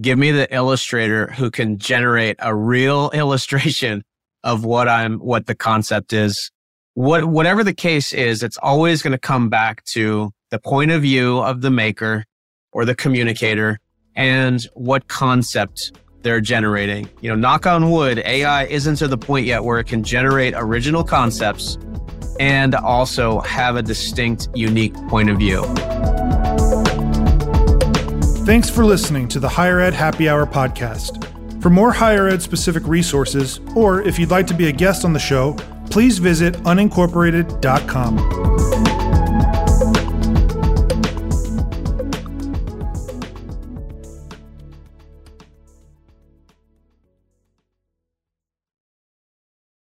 Give 0.00 0.18
me 0.18 0.30
the 0.30 0.52
illustrator 0.54 1.32
who 1.32 1.50
can 1.50 1.78
generate 1.78 2.36
a 2.38 2.54
real 2.54 3.10
illustration 3.14 4.04
of 4.44 4.64
what 4.64 4.88
I'm, 4.88 5.18
what 5.18 5.46
the 5.46 5.54
concept 5.54 6.12
is 6.12 6.50
what, 6.98 7.26
whatever 7.26 7.62
the 7.62 7.74
case 7.74 8.12
is, 8.12 8.42
it's 8.42 8.58
always 8.58 9.02
going 9.02 9.12
to 9.12 9.18
come 9.18 9.48
back 9.48 9.84
to 9.84 10.32
the 10.50 10.58
point 10.58 10.90
of 10.90 11.02
view 11.02 11.38
of 11.38 11.60
the 11.60 11.70
maker 11.70 12.24
or 12.72 12.84
the 12.84 12.96
communicator 12.96 13.78
and 14.16 14.66
what 14.74 15.06
concept 15.06 15.92
they're 16.22 16.40
generating. 16.40 17.08
You 17.20 17.30
know, 17.30 17.36
knock 17.36 17.66
on 17.66 17.90
wood, 17.90 18.22
AI 18.24 18.64
isn't 18.64 18.96
to 18.96 19.08
the 19.08 19.18
point 19.18 19.46
yet 19.46 19.64
where 19.64 19.78
it 19.78 19.84
can 19.84 20.02
generate 20.02 20.54
original 20.56 21.04
concepts 21.04 21.78
and 22.40 22.74
also 22.74 23.40
have 23.40 23.76
a 23.76 23.82
distinct, 23.82 24.48
unique 24.54 24.94
point 25.08 25.30
of 25.30 25.38
view. 25.38 25.62
Thanks 28.44 28.70
for 28.70 28.84
listening 28.84 29.28
to 29.28 29.40
the 29.40 29.48
Higher 29.48 29.80
Ed 29.80 29.94
Happy 29.94 30.28
Hour 30.28 30.46
podcast. 30.46 31.24
For 31.62 31.70
more 31.70 31.92
higher 31.92 32.28
ed 32.28 32.40
specific 32.40 32.86
resources, 32.86 33.60
or 33.74 34.00
if 34.02 34.18
you'd 34.18 34.30
like 34.30 34.46
to 34.46 34.54
be 34.54 34.68
a 34.68 34.72
guest 34.72 35.04
on 35.04 35.12
the 35.12 35.18
show, 35.18 35.54
please 35.90 36.18
visit 36.18 36.54
unincorporated.com. 36.58 38.97